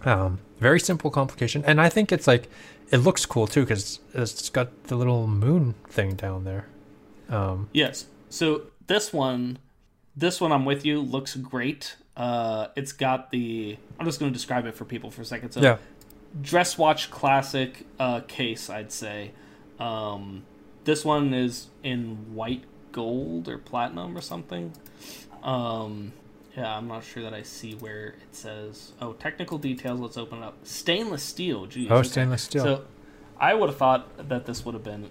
[0.04, 2.48] Um, very simple complication, and I think it's like
[2.90, 6.66] it looks cool too because it's got the little moon thing down there.
[7.28, 8.06] Um, Yes.
[8.30, 9.58] So this one,
[10.16, 11.00] this one, I'm with you.
[11.00, 11.96] Looks great.
[12.18, 13.78] Uh, it's got the.
[13.98, 15.52] I'm just going to describe it for people for a second.
[15.52, 15.78] So yeah,
[16.42, 19.30] dress watch classic uh, case, I'd say.
[19.78, 20.42] Um,
[20.84, 24.72] this one is in white gold or platinum or something.
[25.44, 26.12] Um,
[26.56, 28.92] yeah, I'm not sure that I see where it says.
[29.00, 30.00] Oh, technical details.
[30.00, 30.56] Let's open it up.
[30.64, 31.66] Stainless steel.
[31.66, 31.88] Geez.
[31.88, 32.08] oh, okay.
[32.08, 32.64] stainless steel.
[32.64, 32.84] So
[33.38, 35.08] I would have thought that this would have been,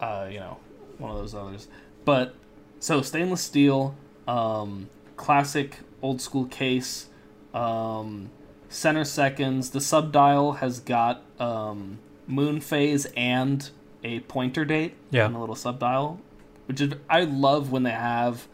[0.00, 0.56] uh, you know,
[0.96, 1.68] one of those others.
[2.06, 2.34] But
[2.80, 3.94] so stainless steel,
[4.26, 5.76] um, classic
[6.06, 7.08] old school case,
[7.52, 8.30] um,
[8.68, 9.70] center seconds.
[9.70, 13.68] The sub dial has got um, moon phase and
[14.04, 15.26] a pointer date Yeah.
[15.26, 16.20] in a little sub dial,
[16.66, 18.46] which is I love when they have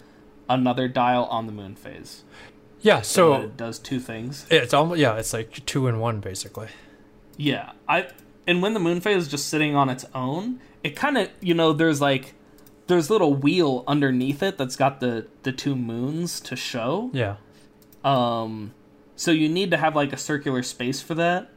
[0.49, 2.25] another dial on the moon phase.
[2.81, 4.47] Yeah, So so it does two things.
[4.51, 6.69] it's almost yeah, it's like two in one basically.
[7.37, 8.09] Yeah, I
[8.47, 11.55] and when the moon phase is just sitting on its own, it kind of you
[11.55, 12.35] know there's like
[12.87, 17.11] there's a little wheel underneath it that's got the the two moons to show.
[17.13, 17.37] Yeah.
[18.05, 18.75] Um,
[19.17, 21.51] so you need to have like a circular space for that.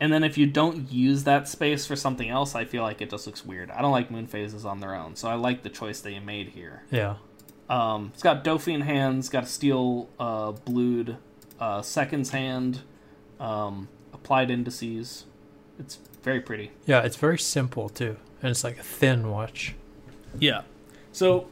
[0.00, 3.10] And then if you don't use that space for something else, I feel like it
[3.10, 3.70] just looks weird.
[3.70, 6.20] I don't like moon phases on their own, so I like the choice that you
[6.20, 6.82] made here.
[6.90, 7.16] Yeah.
[7.70, 11.18] Um, it's got Dauphine hands, got a steel uh, blued
[11.60, 12.80] uh, seconds hand,
[13.38, 15.26] um, applied indices.
[15.78, 16.72] It's very pretty.
[16.84, 18.16] Yeah, it's very simple too.
[18.42, 19.74] And it's like a thin watch.
[20.38, 20.62] Yeah.
[21.12, 21.48] So,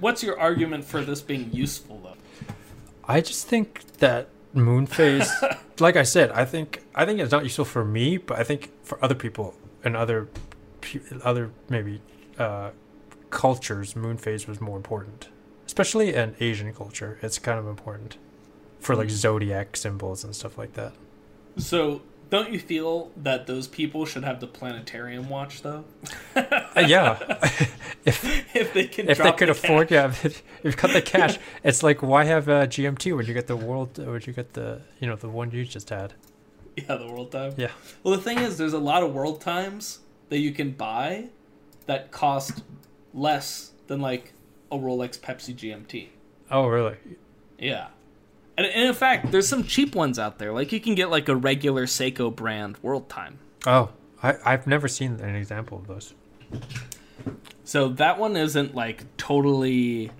[0.00, 2.54] what's your argument for this being useful, though?
[3.08, 5.30] I just think that moon phase
[5.80, 8.70] like I said, I think I think it's not useful for me, but I think
[8.82, 10.28] for other people and other
[11.24, 12.00] other maybe
[12.38, 12.70] uh,
[13.30, 15.28] cultures, moon phase was more important.
[15.66, 18.16] Especially in Asian culture, it's kind of important
[18.80, 20.92] for like zodiac symbols and stuff like that.
[21.56, 25.84] So, don't you feel that those people should have the planetarium watch, though?
[26.34, 27.18] Uh, yeah,
[28.04, 28.24] if
[28.54, 30.24] if they can, if they could the afford, cash.
[30.24, 30.30] yeah,
[30.62, 33.98] you've got the cash, it's like why have uh, GMT when you get the world,
[33.98, 36.14] when you get the you know the one you just had.
[36.76, 37.54] Yeah, the world time.
[37.56, 37.72] Yeah.
[38.02, 41.26] Well, the thing is, there's a lot of world times that you can buy
[41.86, 42.62] that cost
[43.12, 44.32] less than like
[44.70, 46.08] a Rolex Pepsi GMT.
[46.50, 46.96] Oh really?
[47.58, 47.88] Yeah.
[48.60, 50.52] And, and in fact, there's some cheap ones out there.
[50.52, 53.38] Like you can get like a regular Seiko brand world time.
[53.66, 53.88] Oh,
[54.22, 56.12] I I've never seen an example of those.
[57.64, 60.10] So that one isn't like totally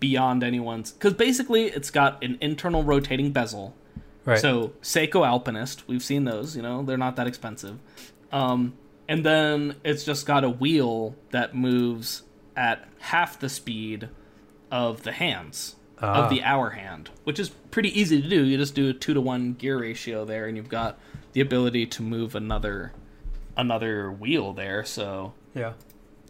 [0.00, 3.76] beyond anyone's because basically it's got an internal rotating bezel.
[4.24, 4.40] Right.
[4.40, 6.56] So Seiko Alpinist, we've seen those.
[6.56, 7.78] You know, they're not that expensive.
[8.32, 8.74] Um,
[9.06, 12.24] and then it's just got a wheel that moves
[12.56, 14.08] at half the speed
[14.72, 16.24] of the hands Ah.
[16.24, 18.44] of the hour hand, which is pretty easy to do.
[18.44, 20.98] You just do a two to one gear ratio there, and you've got
[21.32, 22.92] the ability to move another
[23.56, 24.84] another wheel there.
[24.84, 25.72] So yeah.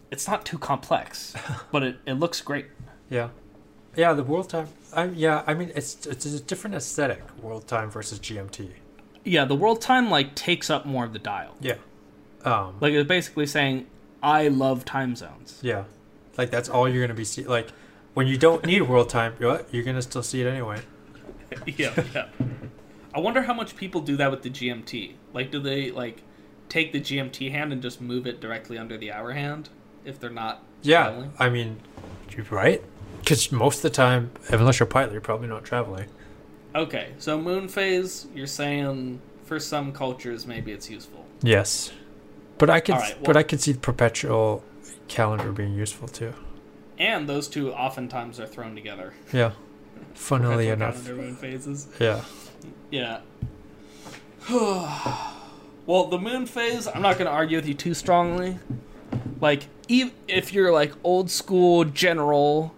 [0.09, 1.35] it's not too complex,
[1.71, 2.67] but it, it looks great.
[3.09, 3.29] Yeah,
[3.95, 4.13] yeah.
[4.13, 4.69] The world time.
[4.93, 7.21] I, yeah, I mean it's it's a different aesthetic.
[7.41, 8.69] World time versus GMT.
[9.25, 11.55] Yeah, the world time like takes up more of the dial.
[11.59, 11.75] Yeah.
[12.45, 12.77] Um.
[12.79, 13.87] Like it's basically saying,
[14.23, 15.59] I love time zones.
[15.61, 15.83] Yeah.
[16.37, 17.43] Like that's all you're gonna be see.
[17.43, 17.67] Like
[18.17, 20.81] when you don't need world time, you're, gonna still see it anyway.
[21.67, 22.25] yeah, yeah.
[23.13, 25.13] I wonder how much people do that with the GMT.
[25.33, 26.23] Like, do they like
[26.67, 29.69] take the GMT hand and just move it directly under the hour hand
[30.03, 31.03] if they're not Yeah.
[31.03, 31.31] traveling?
[31.37, 31.77] I mean,
[32.35, 32.83] you're right.
[33.19, 36.07] Because most of the time, unless you're a pilot, you're probably not traveling.
[36.73, 41.23] Okay, so moon phase, you're saying for some cultures maybe it's useful.
[41.43, 41.91] Yes.
[42.57, 44.63] But I could, All right, but I could see perpetual
[45.07, 46.33] calendar being useful too.
[46.99, 49.13] And those two oftentimes are thrown together.
[49.31, 49.51] Yeah.
[50.13, 51.03] Funnily enough.
[51.03, 51.87] calendar moon phases.
[51.99, 52.23] Yeah.
[52.91, 53.19] Yeah.
[54.49, 58.57] well, the moon phase, I'm not going to argue with you too strongly.
[59.41, 62.73] Like, if you're like old school general,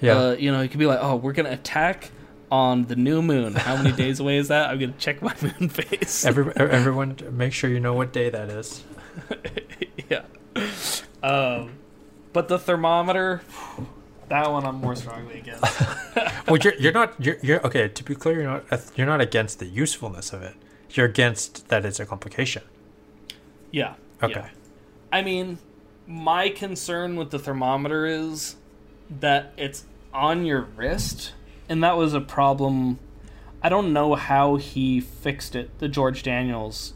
[0.00, 0.18] Yeah.
[0.18, 2.10] uh, you know, you could be like, oh, we're going to attack
[2.50, 3.54] on the new moon.
[3.54, 4.70] How many days away is that?
[4.70, 6.24] I'm going to check my moon phase.
[6.24, 8.84] Every, everyone, make sure you know what day that is.
[10.08, 10.22] yeah.
[11.22, 11.70] Um,
[12.36, 13.40] but the thermometer,
[14.28, 15.64] that one I'm more strongly against.
[16.46, 17.88] Well, you're you're not you're, you're okay.
[17.88, 20.54] To be clear, you're not you're not against the usefulness of it.
[20.90, 22.62] You're against that it's a complication.
[23.70, 23.94] Yeah.
[24.22, 24.34] Okay.
[24.34, 24.50] yeah.
[25.10, 25.58] I mean,
[26.06, 28.56] my concern with the thermometer is
[29.08, 31.32] that it's on your wrist,
[31.70, 32.98] and that was a problem.
[33.62, 36.92] I don't know how he fixed it, the George Daniels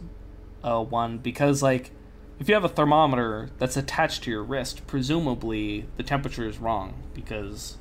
[0.63, 1.93] uh, one, because, like,
[2.41, 6.95] if you have a thermometer that's attached to your wrist, presumably the temperature is wrong
[7.15, 7.77] because,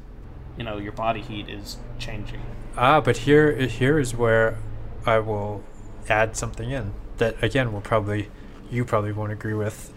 [0.58, 2.42] you know, your body heat is changing.
[2.78, 4.58] Ah, but here here is where
[5.06, 5.64] I will
[6.10, 8.30] add something in that again will probably
[8.70, 9.94] you probably won't agree with.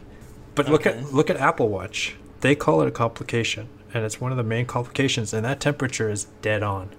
[0.55, 2.17] But look at look at Apple Watch.
[2.41, 6.09] They call it a complication, and it's one of the main complications, and that temperature
[6.09, 6.91] is dead on.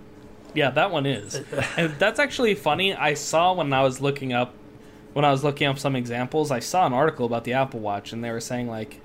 [0.53, 1.36] Yeah, that one is.
[1.78, 2.93] and that's actually funny.
[2.93, 4.53] I saw when I was looking up
[5.14, 8.11] when I was looking up some examples, I saw an article about the Apple Watch
[8.14, 8.99] and they were saying like,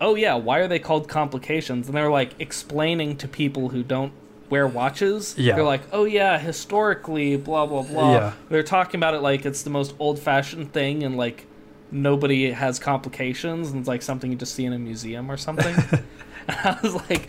[0.00, 3.82] "Oh yeah, why are they called complications?" And they were like explaining to people who
[3.82, 4.12] don't
[4.48, 5.34] wear watches.
[5.36, 5.54] Yeah.
[5.56, 8.32] They're like, "Oh yeah, historically, blah blah blah." Yeah.
[8.48, 11.46] They're talking about it like it's the most old-fashioned thing and like
[11.92, 15.74] nobody has complications and it's like something you just see in a museum or something.
[15.90, 16.04] And
[16.48, 17.28] I was like,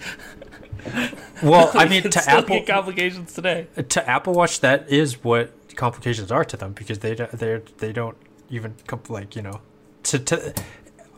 [1.43, 3.67] Well, I mean, to Apple, complications today.
[3.89, 7.93] to Apple Watch, that is what complications are to them because they don't- they they
[7.93, 8.17] don't
[8.49, 9.61] even comp- like you know
[10.03, 10.53] to to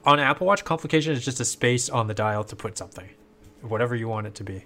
[0.06, 3.10] on Apple Watch complication is just a space on the dial to put something,
[3.62, 4.66] whatever you want it to be.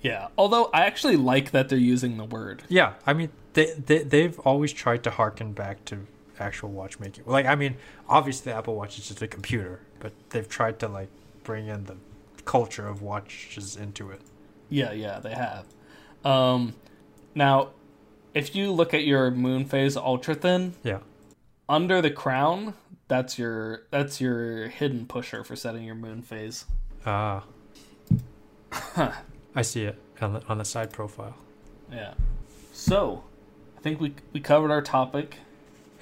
[0.00, 0.28] Yeah.
[0.38, 2.62] Although I actually like that they're using the word.
[2.68, 6.06] Yeah, I mean they they they've always tried to harken back to
[6.38, 7.24] actual watchmaking.
[7.26, 7.76] Like I mean,
[8.08, 11.08] obviously the Apple Watch is just a computer, but they've tried to like
[11.42, 11.96] bring in the
[12.44, 14.20] culture of watches into it.
[14.68, 15.64] Yeah, yeah, they have.
[16.24, 16.74] Um,
[17.34, 17.70] now,
[18.36, 20.98] if you look at your moon phase ultra thin, Yeah.
[21.68, 22.74] under the crown,
[23.08, 26.66] that's your that's your hidden pusher for setting your moon phase.
[27.06, 27.44] Ah.
[29.54, 31.34] I see it on the on the side profile.
[31.90, 32.14] Yeah.
[32.72, 33.24] So,
[33.78, 35.38] I think we we covered our topic.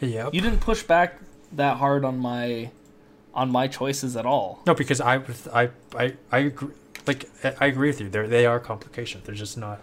[0.00, 0.34] Yep.
[0.34, 1.20] You didn't push back
[1.52, 2.70] that hard on my
[3.32, 4.60] on my choices at all.
[4.66, 5.20] No, because I
[5.52, 6.74] I I I agree.
[7.06, 8.08] Like I I agree with you.
[8.08, 9.24] They they are complications.
[9.24, 9.80] They're just not.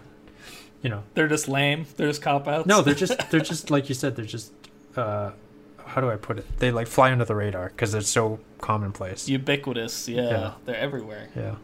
[0.82, 1.02] You know.
[1.14, 1.86] They're just lame.
[1.96, 2.66] They're just cop outs.
[2.66, 4.16] No, they're just they're just like you said.
[4.16, 4.52] They're just.
[4.96, 5.30] uh
[5.86, 6.58] How do I put it?
[6.58, 9.28] They like fly under the radar because they're so commonplace.
[9.28, 10.08] ubiquitous.
[10.08, 10.52] Yeah, Yeah.
[10.64, 11.28] they're everywhere.
[11.36, 11.56] yeah.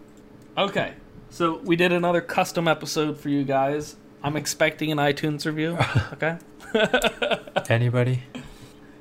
[0.57, 0.95] Okay,
[1.31, 3.97] so we did another custom episode for you guys.
[4.25, 5.79] I'm expecting an iTunes review.
[6.15, 6.37] Okay.
[7.69, 8.23] Anybody?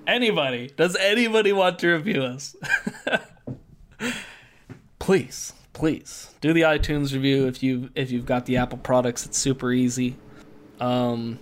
[0.05, 0.71] Anybody?
[0.77, 2.55] Does anybody want to review us?
[4.99, 9.25] please, please do the iTunes review if you if you've got the Apple products.
[9.25, 10.15] It's super easy.
[10.79, 11.39] Um,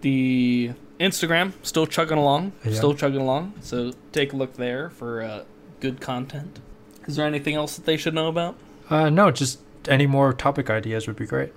[0.00, 2.74] the Instagram still chugging along, Yeah.
[2.74, 3.54] still chugging along.
[3.60, 5.44] So take a look there for uh,
[5.80, 6.60] good content.
[7.06, 8.56] Is there anything else that they should know about?
[8.90, 11.52] Uh, no, just any more topic ideas would be great.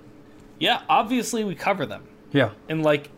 [0.58, 2.50] Yeah, obviously we cover them, Yeah.
[2.68, 3.10] and like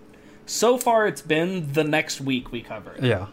[0.46, 3.26] so far it's been the next week we cover it Yeah.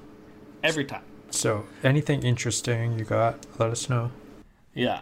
[0.63, 1.01] every time.
[1.29, 4.11] So anything interesting you got, let us know.
[4.73, 5.01] Yeah.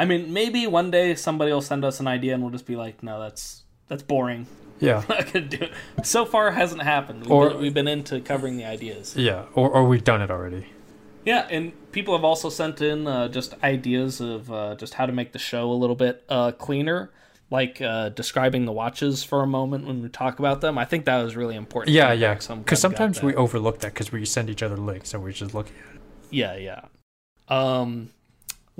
[0.00, 2.74] I mean, maybe one day somebody will send us an idea and we'll just be
[2.74, 4.46] like, no, that's that's boring.
[4.78, 5.04] Yeah.
[5.34, 5.72] I'm do it.
[6.04, 7.24] So far, hasn't happened.
[7.24, 9.14] We've, Or- been, we've been into covering the ideas.
[9.14, 9.44] Yeah.
[9.54, 10.64] Or or we've done it already.
[11.26, 15.12] Yeah, and people have also sent in uh, just ideas of uh, just how to
[15.12, 17.10] make the show a little bit uh, cleaner,
[17.50, 20.78] like uh, describing the watches for a moment when we talk about them.
[20.78, 21.94] I think that was really important.
[21.94, 22.38] Yeah, yeah.
[22.38, 25.12] so I'm glad Because we sometimes we overlook that because we send each other links
[25.12, 26.00] and we're just looking at it.
[26.30, 26.84] Yeah, yeah.
[27.48, 28.12] Um,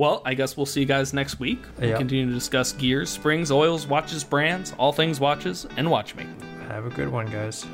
[0.00, 1.58] well, I guess we'll see you guys next week.
[1.78, 1.98] We'll Yeah.
[1.98, 6.34] continue to discuss gears, springs, oils, watches, brands, all things watches, and watchmaking.
[6.68, 7.66] Have a good one, guys.